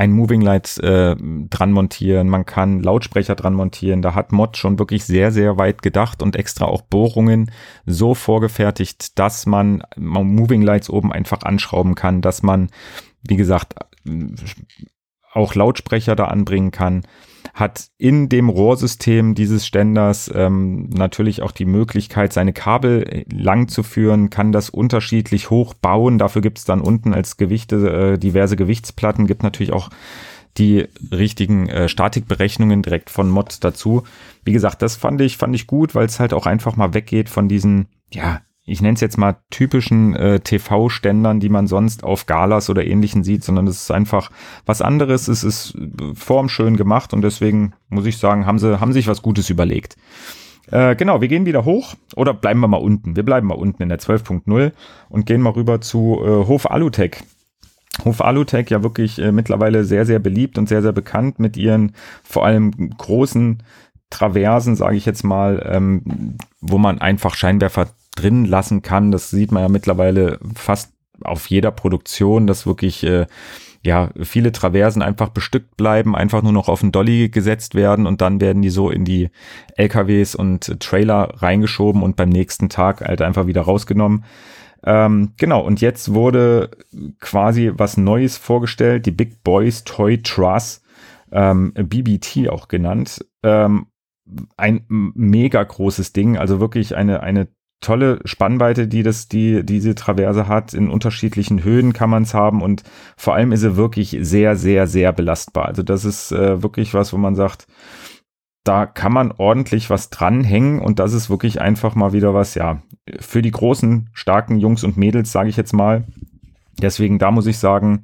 ein 0.00 0.12
Moving 0.12 0.40
Light 0.40 0.78
äh, 0.78 1.14
dran 1.14 1.72
montieren, 1.72 2.30
man 2.30 2.46
kann 2.46 2.80
Lautsprecher 2.80 3.34
dran 3.34 3.52
montieren. 3.52 4.00
Da 4.00 4.14
hat 4.14 4.32
Mod 4.32 4.56
schon 4.56 4.78
wirklich 4.78 5.04
sehr, 5.04 5.30
sehr 5.30 5.58
weit 5.58 5.82
gedacht 5.82 6.22
und 6.22 6.36
extra 6.36 6.64
auch 6.64 6.80
Bohrungen 6.80 7.50
so 7.84 8.14
vorgefertigt, 8.14 9.18
dass 9.18 9.44
man 9.44 9.82
Moving 9.98 10.62
Lights 10.62 10.88
oben 10.88 11.12
einfach 11.12 11.42
anschrauben 11.42 11.96
kann, 11.96 12.22
dass 12.22 12.42
man, 12.42 12.70
wie 13.28 13.36
gesagt, 13.36 13.74
auch 15.34 15.54
Lautsprecher 15.54 16.16
da 16.16 16.24
anbringen 16.24 16.70
kann 16.70 17.02
hat 17.60 17.88
in 17.98 18.28
dem 18.28 18.48
Rohrsystem 18.48 19.34
dieses 19.34 19.66
Ständers 19.66 20.30
ähm, 20.34 20.88
natürlich 20.90 21.42
auch 21.42 21.52
die 21.52 21.66
Möglichkeit, 21.66 22.32
seine 22.32 22.52
Kabel 22.52 23.02
äh, 23.02 23.24
lang 23.30 23.68
zu 23.68 23.82
führen, 23.82 24.30
kann 24.30 24.52
das 24.52 24.70
unterschiedlich 24.70 25.50
hoch 25.50 25.74
bauen. 25.74 26.18
Dafür 26.18 26.42
gibt 26.42 26.58
es 26.58 26.64
dann 26.64 26.80
unten 26.80 27.14
als 27.14 27.36
Gewichte 27.36 28.14
äh, 28.14 28.18
diverse 28.18 28.56
Gewichtsplatten, 28.56 29.26
gibt 29.26 29.42
natürlich 29.42 29.72
auch 29.72 29.90
die 30.58 30.86
richtigen 31.12 31.68
äh, 31.68 31.88
Statikberechnungen 31.88 32.82
direkt 32.82 33.10
von 33.10 33.28
Mod 33.30 33.58
dazu. 33.62 34.02
Wie 34.44 34.52
gesagt, 34.52 34.82
das 34.82 34.96
fand 34.96 35.20
ich, 35.20 35.36
fand 35.36 35.54
ich 35.54 35.66
gut, 35.66 35.94
weil 35.94 36.06
es 36.06 36.18
halt 36.18 36.32
auch 36.32 36.46
einfach 36.46 36.76
mal 36.76 36.94
weggeht 36.94 37.28
von 37.28 37.48
diesen, 37.48 37.86
ja, 38.12 38.40
ich 38.66 38.82
nenne 38.82 38.94
es 38.94 39.00
jetzt 39.00 39.18
mal 39.18 39.36
typischen 39.50 40.14
äh, 40.14 40.40
TV-Ständern, 40.40 41.40
die 41.40 41.48
man 41.48 41.66
sonst 41.66 42.04
auf 42.04 42.26
Galas 42.26 42.70
oder 42.70 42.84
ähnlichen 42.84 43.24
sieht, 43.24 43.42
sondern 43.42 43.66
es 43.66 43.82
ist 43.82 43.90
einfach 43.90 44.30
was 44.66 44.82
anderes. 44.82 45.28
Es 45.28 45.42
ist 45.42 45.76
formschön 46.14 46.76
gemacht 46.76 47.12
und 47.12 47.22
deswegen 47.22 47.72
muss 47.88 48.06
ich 48.06 48.18
sagen, 48.18 48.46
haben 48.46 48.58
sie, 48.58 48.80
haben 48.80 48.92
sich 48.92 49.08
was 49.08 49.22
Gutes 49.22 49.50
überlegt. 49.50 49.96
Äh, 50.70 50.94
genau, 50.94 51.20
wir 51.20 51.28
gehen 51.28 51.46
wieder 51.46 51.64
hoch 51.64 51.94
oder 52.14 52.34
bleiben 52.34 52.60
wir 52.60 52.68
mal 52.68 52.76
unten. 52.76 53.16
Wir 53.16 53.24
bleiben 53.24 53.48
mal 53.48 53.54
unten 53.54 53.82
in 53.82 53.88
der 53.88 53.98
12.0 53.98 54.72
und 55.08 55.26
gehen 55.26 55.40
mal 55.40 55.50
rüber 55.50 55.80
zu 55.80 56.20
äh, 56.22 56.46
Hof 56.46 56.70
Alutech. 56.70 57.16
Hof 58.04 58.20
Alutech 58.20 58.70
ja 58.70 58.82
wirklich 58.82 59.18
äh, 59.18 59.32
mittlerweile 59.32 59.84
sehr, 59.84 60.06
sehr 60.06 60.18
beliebt 60.18 60.58
und 60.58 60.68
sehr, 60.68 60.82
sehr 60.82 60.92
bekannt 60.92 61.38
mit 61.38 61.56
ihren 61.56 61.94
vor 62.22 62.46
allem 62.46 62.90
großen 62.96 63.62
Traversen, 64.10 64.76
sage 64.76 64.96
ich 64.96 65.06
jetzt 65.06 65.24
mal, 65.24 65.64
ähm, 65.68 66.36
wo 66.60 66.78
man 66.78 67.00
einfach 67.00 67.34
Scheinwerfer 67.34 67.88
drin 68.20 68.44
lassen 68.44 68.82
kann. 68.82 69.10
Das 69.10 69.30
sieht 69.30 69.52
man 69.52 69.62
ja 69.62 69.68
mittlerweile 69.68 70.38
fast 70.54 70.92
auf 71.22 71.46
jeder 71.48 71.70
Produktion, 71.70 72.46
dass 72.46 72.66
wirklich 72.66 73.04
äh, 73.04 73.26
ja 73.82 74.10
viele 74.22 74.52
Traversen 74.52 75.02
einfach 75.02 75.30
bestückt 75.30 75.76
bleiben, 75.76 76.14
einfach 76.14 76.42
nur 76.42 76.52
noch 76.52 76.68
auf 76.68 76.80
den 76.80 76.92
Dolly 76.92 77.28
gesetzt 77.28 77.74
werden 77.74 78.06
und 78.06 78.20
dann 78.20 78.40
werden 78.40 78.62
die 78.62 78.70
so 78.70 78.90
in 78.90 79.04
die 79.04 79.30
LKWs 79.76 80.34
und 80.34 80.80
Trailer 80.80 81.34
reingeschoben 81.36 82.02
und 82.02 82.16
beim 82.16 82.28
nächsten 82.28 82.68
Tag 82.68 83.00
halt 83.00 83.22
einfach 83.22 83.46
wieder 83.46 83.62
rausgenommen. 83.62 84.24
Ähm, 84.82 85.32
genau, 85.36 85.60
und 85.60 85.80
jetzt 85.80 86.14
wurde 86.14 86.70
quasi 87.20 87.72
was 87.74 87.96
Neues 87.96 88.38
vorgestellt, 88.38 89.06
die 89.06 89.10
Big 89.10 89.42
Boys 89.44 89.84
Toy 89.84 90.22
Truss, 90.22 90.82
ähm, 91.32 91.72
BBT 91.74 92.48
auch 92.48 92.68
genannt. 92.68 93.24
Ähm, 93.42 93.86
ein 94.56 94.84
mega 94.88 95.62
großes 95.62 96.12
Ding, 96.12 96.38
also 96.38 96.60
wirklich 96.60 96.96
eine, 96.96 97.22
eine 97.22 97.48
tolle 97.80 98.20
Spannweite, 98.24 98.86
die 98.86 99.02
das, 99.02 99.28
die 99.28 99.64
diese 99.64 99.94
Traverse 99.94 100.48
hat. 100.48 100.74
In 100.74 100.90
unterschiedlichen 100.90 101.64
Höhen 101.64 101.92
kann 101.92 102.10
man 102.10 102.24
es 102.24 102.34
haben 102.34 102.62
und 102.62 102.82
vor 103.16 103.34
allem 103.34 103.52
ist 103.52 103.60
sie 103.60 103.76
wirklich 103.76 104.16
sehr, 104.20 104.56
sehr, 104.56 104.86
sehr 104.86 105.12
belastbar. 105.12 105.66
Also 105.66 105.82
das 105.82 106.04
ist 106.04 106.32
äh, 106.32 106.62
wirklich 106.62 106.94
was, 106.94 107.12
wo 107.12 107.16
man 107.16 107.34
sagt, 107.34 107.66
da 108.64 108.84
kann 108.84 109.12
man 109.12 109.32
ordentlich 109.32 109.88
was 109.88 110.10
dranhängen 110.10 110.80
und 110.80 110.98
das 110.98 111.14
ist 111.14 111.30
wirklich 111.30 111.60
einfach 111.60 111.94
mal 111.94 112.12
wieder 112.12 112.34
was, 112.34 112.54
ja, 112.54 112.82
für 113.18 113.40
die 113.40 113.50
großen, 113.50 114.10
starken 114.12 114.58
Jungs 114.58 114.84
und 114.84 114.98
Mädels, 114.98 115.32
sage 115.32 115.48
ich 115.48 115.56
jetzt 115.56 115.72
mal. 115.72 116.04
Deswegen, 116.80 117.18
da 117.18 117.30
muss 117.30 117.46
ich 117.46 117.58
sagen, 117.58 118.02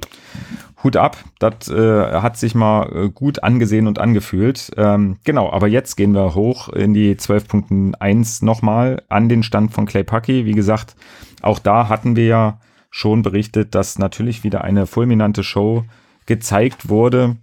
Hut 0.84 0.96
ab, 0.96 1.16
das 1.38 1.68
äh, 1.68 2.20
hat 2.20 2.36
sich 2.36 2.54
mal 2.54 2.90
äh, 2.94 3.08
gut 3.08 3.42
angesehen 3.42 3.86
und 3.86 3.98
angefühlt. 3.98 4.70
Ähm, 4.76 5.16
genau, 5.24 5.50
aber 5.50 5.68
jetzt 5.68 5.96
gehen 5.96 6.12
wir 6.12 6.34
hoch 6.34 6.68
in 6.68 6.92
die 6.92 7.14
12.1 7.14 8.44
nochmal 8.44 9.02
an 9.08 9.28
den 9.28 9.42
Stand 9.42 9.72
von 9.72 9.86
Clay 9.86 10.04
Pucky. 10.04 10.44
Wie 10.44 10.52
gesagt, 10.52 10.94
auch 11.40 11.58
da 11.58 11.88
hatten 11.88 12.14
wir 12.14 12.26
ja 12.26 12.60
schon 12.90 13.22
berichtet, 13.22 13.74
dass 13.74 13.98
natürlich 13.98 14.44
wieder 14.44 14.64
eine 14.64 14.86
fulminante 14.86 15.42
Show 15.42 15.84
gezeigt 16.26 16.88
wurde 16.88 17.36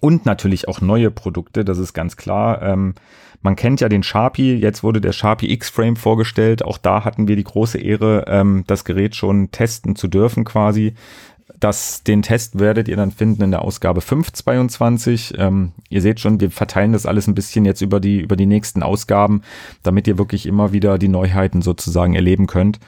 und 0.00 0.26
natürlich 0.26 0.68
auch 0.68 0.80
neue 0.80 1.10
Produkte, 1.10 1.64
das 1.64 1.78
ist 1.78 1.92
ganz 1.92 2.16
klar. 2.16 2.62
Ähm, 2.62 2.94
man 3.42 3.56
kennt 3.56 3.80
ja 3.80 3.88
den 3.88 4.04
Sharpie, 4.04 4.54
jetzt 4.54 4.84
wurde 4.84 5.00
der 5.00 5.12
Sharpie 5.12 5.52
X-Frame 5.52 5.96
vorgestellt. 5.96 6.64
Auch 6.64 6.78
da 6.78 7.04
hatten 7.04 7.26
wir 7.26 7.34
die 7.34 7.44
große 7.44 7.78
Ehre, 7.78 8.24
ähm, 8.28 8.62
das 8.68 8.84
Gerät 8.84 9.16
schon 9.16 9.50
testen 9.50 9.96
zu 9.96 10.06
dürfen 10.06 10.44
quasi. 10.44 10.94
Das, 11.58 12.02
den 12.02 12.22
Test 12.22 12.58
werdet 12.58 12.88
ihr 12.88 12.96
dann 12.96 13.12
finden 13.12 13.42
in 13.42 13.50
der 13.50 13.62
Ausgabe 13.62 14.00
522. 14.00 15.34
Ähm, 15.38 15.72
ihr 15.88 16.02
seht 16.02 16.20
schon, 16.20 16.40
wir 16.40 16.50
verteilen 16.50 16.92
das 16.92 17.06
alles 17.06 17.26
ein 17.26 17.34
bisschen 17.34 17.64
jetzt 17.64 17.80
über 17.82 18.00
die, 18.00 18.20
über 18.20 18.36
die 18.36 18.46
nächsten 18.46 18.82
Ausgaben, 18.82 19.42
damit 19.82 20.08
ihr 20.08 20.18
wirklich 20.18 20.46
immer 20.46 20.72
wieder 20.72 20.98
die 20.98 21.08
Neuheiten 21.08 21.62
sozusagen 21.62 22.14
erleben 22.14 22.46
könnt. 22.46 22.80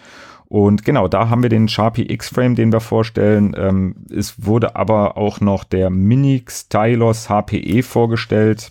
Und 0.49 0.85
genau, 0.85 1.09
da 1.09 1.31
haben 1.31 1.43
wir 1.43 1.51
den 1.51 1.69
Sharpie 1.69 2.13
X-Frame, 2.13 2.55
den 2.55 2.73
wir 2.73 2.81
vorstellen. 2.81 3.57
Ähm, 3.59 3.97
es 4.11 4.45
wurde 4.47 4.77
aber 4.77 5.17
auch 5.17 5.41
noch 5.41 5.65
der 5.65 5.91
Mini 5.91 6.45
Stylos 6.49 7.29
HPE 7.29 7.83
vorgestellt. 7.83 8.71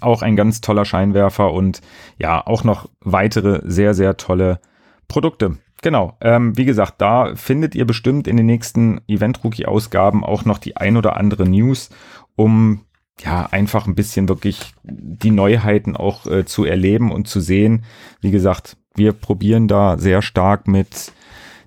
Auch 0.00 0.22
ein 0.22 0.36
ganz 0.36 0.60
toller 0.60 0.84
Scheinwerfer 0.84 1.52
und 1.52 1.80
ja, 2.18 2.44
auch 2.46 2.64
noch 2.64 2.88
weitere 3.00 3.60
sehr, 3.64 3.94
sehr 3.94 4.16
tolle 4.16 4.60
Produkte. 5.08 5.56
Genau, 5.84 6.16
ähm, 6.22 6.56
wie 6.56 6.64
gesagt, 6.64 6.94
da 7.02 7.36
findet 7.36 7.74
ihr 7.74 7.84
bestimmt 7.84 8.26
in 8.26 8.38
den 8.38 8.46
nächsten 8.46 9.02
Event-Rookie-Ausgaben 9.06 10.24
auch 10.24 10.46
noch 10.46 10.56
die 10.56 10.78
ein 10.78 10.96
oder 10.96 11.18
andere 11.18 11.46
News, 11.46 11.90
um 12.36 12.86
ja 13.22 13.50
einfach 13.50 13.86
ein 13.86 13.94
bisschen 13.94 14.26
wirklich 14.26 14.72
die 14.82 15.30
Neuheiten 15.30 15.94
auch 15.94 16.24
äh, 16.26 16.46
zu 16.46 16.64
erleben 16.64 17.12
und 17.12 17.28
zu 17.28 17.38
sehen. 17.38 17.84
Wie 18.22 18.30
gesagt, 18.30 18.78
wir 18.94 19.12
probieren 19.12 19.68
da 19.68 19.98
sehr 19.98 20.22
stark 20.22 20.68
mit 20.68 21.12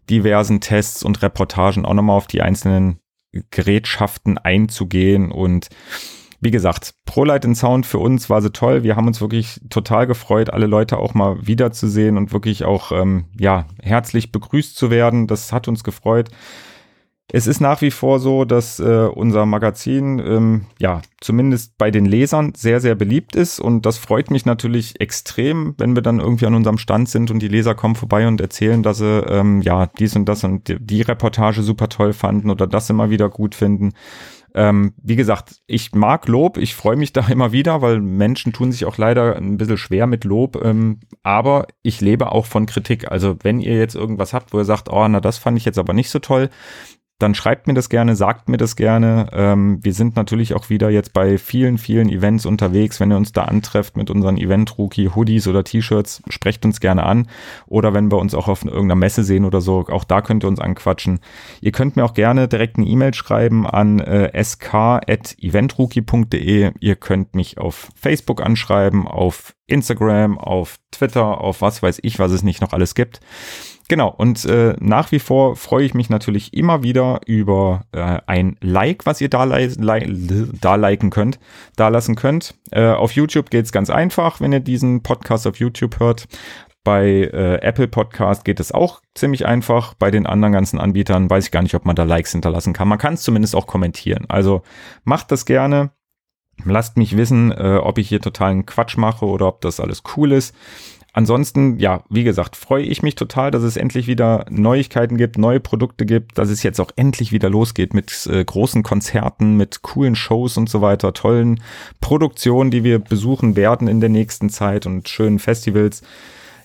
diversen 0.09 0.61
Tests 0.61 1.03
und 1.03 1.21
Reportagen 1.21 1.85
auch 1.85 1.93
nochmal 1.93 2.17
auf 2.17 2.25
die 2.25 2.41
einzelnen 2.41 2.97
Gerätschaften 3.51 4.39
einzugehen 4.39 5.31
und 5.31 5.69
wie 6.39 6.51
gesagt, 6.51 6.93
ProLight 7.05 7.45
and 7.45 7.57
Sound 7.57 7.85
für 7.85 7.97
uns 7.97 8.29
war 8.29 8.41
so 8.41 8.49
toll. 8.49 8.83
Wir 8.83 8.95
haben 8.95 9.07
uns 9.07 9.21
wirklich 9.21 9.59
total 9.69 10.05
gefreut, 10.05 10.51
alle 10.51 10.67
Leute 10.67 10.97
auch 10.97 11.13
mal 11.13 11.47
wiederzusehen 11.47 12.17
und 12.17 12.31
wirklich 12.31 12.63
auch 12.63 12.91
ähm, 12.91 13.25
ja 13.39 13.65
herzlich 13.81 14.31
begrüßt 14.31 14.75
zu 14.75 14.91
werden. 14.91 15.27
Das 15.27 15.51
hat 15.51 15.67
uns 15.67 15.83
gefreut. 15.83 16.29
Es 17.29 17.45
ist 17.45 17.59
nach 17.59 17.81
wie 17.81 17.91
vor 17.91 18.21
so, 18.21 18.45
dass 18.45 18.79
äh, 18.79 19.09
unser 19.13 19.45
Magazin 19.45 20.19
ähm, 20.19 20.65
ja 20.79 21.01
zumindest 21.19 21.77
bei 21.77 21.91
den 21.91 22.05
Lesern 22.05 22.53
sehr, 22.55 22.79
sehr 22.79 22.95
beliebt 22.95 23.35
ist 23.35 23.59
und 23.59 23.85
das 23.85 23.97
freut 23.97 24.31
mich 24.31 24.45
natürlich 24.45 25.01
extrem, 25.01 25.75
wenn 25.77 25.93
wir 25.93 26.01
dann 26.01 26.21
irgendwie 26.21 26.45
an 26.45 26.55
unserem 26.55 26.77
Stand 26.77 27.09
sind 27.09 27.29
und 27.29 27.39
die 27.39 27.49
Leser 27.49 27.75
kommen 27.75 27.95
vorbei 27.95 28.29
und 28.29 28.39
erzählen, 28.39 28.81
dass 28.81 28.99
sie 28.99 29.25
ähm, 29.27 29.61
ja 29.61 29.87
dies 29.87 30.15
und 30.15 30.23
das 30.23 30.45
und 30.45 30.73
die 30.79 31.01
Reportage 31.01 31.63
super 31.63 31.89
toll 31.89 32.13
fanden 32.13 32.49
oder 32.49 32.65
das 32.65 32.89
immer 32.89 33.09
wieder 33.09 33.27
gut 33.27 33.55
finden. 33.55 33.91
Ähm, 34.57 34.95
wie 35.03 35.15
gesagt, 35.15 35.61
ich 35.67 35.93
mag 35.93 36.27
Lob, 36.27 36.57
ich 36.57 36.73
freue 36.73 36.95
mich 36.95 37.13
da 37.13 37.27
immer 37.29 37.51
wieder, 37.51 37.83
weil 37.83 38.01
Menschen 38.01 38.53
tun 38.53 38.71
sich 38.71 38.85
auch 38.85 38.97
leider 38.97 39.35
ein 39.35 39.57
bisschen 39.57 39.77
schwer 39.77 40.07
mit 40.07 40.23
Lob, 40.23 40.59
ähm, 40.65 40.99
aber 41.21 41.67
ich 41.83 42.01
lebe 42.01 42.31
auch 42.31 42.47
von 42.47 42.65
Kritik. 42.65 43.11
Also 43.11 43.35
wenn 43.43 43.59
ihr 43.59 43.77
jetzt 43.77 43.93
irgendwas 43.93 44.33
habt, 44.33 44.53
wo 44.53 44.57
ihr 44.57 44.65
sagt, 44.65 44.89
oh, 44.91 45.07
na, 45.07 45.19
das 45.19 45.37
fand 45.37 45.59
ich 45.59 45.65
jetzt 45.65 45.77
aber 45.77 45.93
nicht 45.93 46.09
so 46.09 46.17
toll, 46.17 46.49
dann 47.19 47.33
schreibt 47.33 47.65
mir 47.65 47.73
das 47.73 47.89
gerne, 47.89 48.15
sagt 48.15 48.47
mir 48.47 48.57
das 48.57 48.75
gerne. 48.75 49.29
Ähm, 49.33 49.79
wir 49.81 49.93
sind 49.93 50.15
natürlich 50.15 50.53
auch 50.53 50.69
wieder 50.69 50.91
jetzt 50.91 51.13
bei 51.13 51.39
vielen, 51.39 51.79
vielen 51.79 52.09
Events 52.09 52.45
unterwegs. 52.45 52.99
Wenn 52.99 53.11
ihr 53.11 53.17
uns 53.17 53.31
da 53.31 53.45
antrefft 53.45 53.97
mit 53.97 54.11
unseren 54.11 54.37
Event-Rookie-Hoodies 54.37 55.47
oder 55.47 55.63
T-Shirts, 55.63 56.21
sprecht 56.29 56.63
uns 56.63 56.79
gerne 56.79 57.01
an. 57.03 57.27
Oder 57.65 57.95
wenn 57.95 58.11
wir 58.11 58.19
uns 58.19 58.35
auch 58.35 58.47
auf 58.47 58.63
irgendeiner 58.63 58.93
Messe 58.95 59.23
sehen 59.23 59.45
oder 59.45 59.61
so, 59.61 59.87
auch 59.87 60.03
da 60.03 60.21
könnt 60.21 60.43
ihr 60.43 60.47
uns 60.47 60.59
anquatschen. 60.59 61.19
Ihr 61.59 61.71
könnt 61.71 61.95
mir 61.95 62.05
auch 62.05 62.13
gerne 62.13 62.47
direkt 62.47 62.77
eine 62.77 62.85
E-Mail 62.85 63.15
schreiben 63.15 63.65
an 63.65 63.97
äh, 63.99 64.29
sk.eventrookie.de. 64.43 66.71
Ihr 66.79 66.95
könnt 66.95 67.33
mich 67.33 67.57
auf 67.57 67.89
Facebook 67.95 68.45
anschreiben, 68.45 69.07
auf 69.07 69.55
Instagram, 69.65 70.37
auf 70.37 70.77
Twitter, 70.91 71.41
auf 71.41 71.61
was 71.61 71.81
weiß 71.81 71.97
ich, 72.03 72.19
was 72.19 72.31
es 72.31 72.43
nicht 72.43 72.61
noch 72.61 72.73
alles 72.73 72.93
gibt. 72.93 73.21
Genau, 73.89 74.09
und 74.09 74.43
äh, 74.43 74.75
nach 74.79 75.13
wie 75.13 75.19
vor 75.19 75.55
freue 75.55 75.85
ich 75.85 75.93
mich 75.93 76.09
natürlich 76.09 76.53
immer 76.53 76.83
wieder 76.83 77.21
über 77.25 77.85
äh, 77.93 78.19
ein 78.25 78.57
Like, 78.59 79.05
was 79.05 79.21
ihr 79.21 79.29
da, 79.29 79.45
li 79.45 79.67
li 79.67 80.47
da 80.59 80.75
liken 80.75 81.09
könnt, 81.09 81.39
da 81.77 81.87
lassen 81.87 82.15
könnt. 82.15 82.55
Äh, 82.71 82.87
auf 82.87 83.13
YouTube 83.13 83.49
geht's 83.49 83.71
ganz 83.71 83.89
einfach, 83.89 84.41
wenn 84.41 84.51
ihr 84.51 84.59
diesen 84.59 85.03
Podcast 85.03 85.47
auf 85.47 85.57
YouTube 85.57 85.99
hört. 85.99 86.27
Bei 86.83 87.05
äh, 87.05 87.61
Apple 87.61 87.87
Podcast 87.87 88.43
geht 88.43 88.59
es 88.59 88.73
auch 88.73 89.01
ziemlich 89.15 89.45
einfach. 89.45 89.93
Bei 89.93 90.11
den 90.11 90.25
anderen 90.25 90.53
ganzen 90.53 90.79
Anbietern 90.79 91.29
weiß 91.29 91.45
ich 91.45 91.51
gar 91.51 91.61
nicht, 91.61 91.75
ob 91.75 91.85
man 91.85 91.95
da 91.95 92.03
Likes 92.03 92.33
hinterlassen 92.33 92.73
kann. 92.73 92.89
Man 92.89 92.97
kann 92.97 93.13
es 93.13 93.23
zumindest 93.23 93.55
auch 93.55 93.67
kommentieren. 93.67 94.25
Also 94.27 94.63
macht 95.05 95.31
das 95.31 95.45
gerne. 95.45 95.91
Lasst 96.65 96.97
mich 96.97 97.15
wissen, 97.15 97.51
äh, 97.51 97.79
ob 97.81 97.97
ich 97.97 98.09
hier 98.09 98.19
totalen 98.19 98.65
Quatsch 98.65 98.97
mache 98.97 99.25
oder 99.25 99.47
ob 99.47 99.61
das 99.61 99.79
alles 99.79 100.03
cool 100.15 100.31
ist. 100.31 100.55
Ansonsten, 101.17 101.79
ja, 101.79 102.03
wie 102.11 102.23
gesagt, 102.23 102.55
freue 102.55 102.83
ich 102.83 103.01
mich 103.01 103.15
total, 103.15 103.49
dass 103.49 103.63
es 103.63 103.75
endlich 103.75 104.05
wieder 104.05 104.45
Neuigkeiten 104.51 105.17
gibt, 105.17 105.39
neue 105.39 105.59
Produkte 105.59 106.05
gibt, 106.05 106.37
dass 106.37 106.51
es 106.51 106.61
jetzt 106.61 106.79
auch 106.79 106.91
endlich 106.95 107.31
wieder 107.31 107.49
losgeht 107.49 107.95
mit 107.95 108.27
äh, 108.27 108.45
großen 108.45 108.83
Konzerten, 108.83 109.57
mit 109.57 109.81
coolen 109.81 110.15
Shows 110.15 110.57
und 110.57 110.69
so 110.69 110.81
weiter, 110.81 111.13
tollen 111.13 111.59
Produktionen, 112.01 112.69
die 112.69 112.83
wir 112.83 112.99
besuchen 112.99 113.55
werden 113.55 113.87
in 113.87 113.99
der 113.99 114.09
nächsten 114.09 114.51
Zeit 114.51 114.85
und 114.85 115.09
schönen 115.09 115.39
Festivals. 115.39 116.03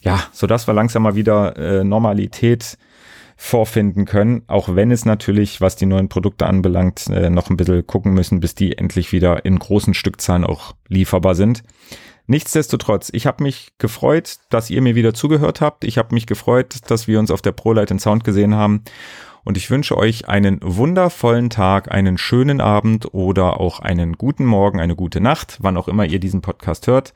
Ja, 0.02 0.22
so 0.32 0.46
dass 0.46 0.66
wir 0.66 0.74
langsam 0.74 1.04
mal 1.04 1.14
wieder 1.14 1.56
äh, 1.56 1.82
Normalität 1.82 2.76
vorfinden 3.38 4.04
können, 4.04 4.42
auch 4.48 4.76
wenn 4.76 4.90
es 4.90 5.06
natürlich, 5.06 5.62
was 5.62 5.76
die 5.76 5.86
neuen 5.86 6.10
Produkte 6.10 6.46
anbelangt, 6.46 7.06
äh, 7.08 7.30
noch 7.30 7.48
ein 7.48 7.56
bisschen 7.56 7.86
gucken 7.86 8.12
müssen, 8.12 8.40
bis 8.40 8.54
die 8.54 8.76
endlich 8.76 9.12
wieder 9.12 9.46
in 9.46 9.58
großen 9.58 9.94
Stückzahlen 9.94 10.44
auch 10.44 10.74
lieferbar 10.88 11.36
sind. 11.36 11.62
Nichtsdestotrotz, 12.26 13.10
ich 13.12 13.26
habe 13.26 13.42
mich 13.42 13.72
gefreut, 13.78 14.36
dass 14.48 14.70
ihr 14.70 14.80
mir 14.80 14.94
wieder 14.94 15.12
zugehört 15.14 15.60
habt. 15.60 15.84
Ich 15.84 15.98
habe 15.98 16.14
mich 16.14 16.26
gefreut, 16.26 16.76
dass 16.86 17.08
wir 17.08 17.18
uns 17.18 17.30
auf 17.30 17.42
der 17.42 17.52
ProLight 17.52 18.00
Sound 18.00 18.24
gesehen 18.24 18.54
haben. 18.54 18.82
Und 19.44 19.56
ich 19.56 19.70
wünsche 19.70 19.96
euch 19.96 20.28
einen 20.28 20.58
wundervollen 20.62 21.50
Tag, 21.50 21.90
einen 21.90 22.16
schönen 22.16 22.60
Abend 22.60 23.12
oder 23.12 23.60
auch 23.60 23.80
einen 23.80 24.12
guten 24.12 24.44
Morgen, 24.44 24.80
eine 24.80 24.94
gute 24.94 25.20
Nacht, 25.20 25.58
wann 25.60 25.76
auch 25.76 25.88
immer 25.88 26.04
ihr 26.04 26.20
diesen 26.20 26.42
Podcast 26.42 26.86
hört. 26.86 27.12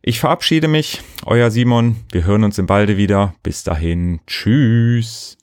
Ich 0.00 0.20
verabschiede 0.20 0.68
mich, 0.68 1.00
euer 1.24 1.50
Simon. 1.50 1.96
Wir 2.12 2.24
hören 2.24 2.44
uns 2.44 2.58
im 2.58 2.66
Balde 2.66 2.96
wieder. 2.96 3.34
Bis 3.42 3.64
dahin. 3.64 4.20
Tschüss. 4.26 5.38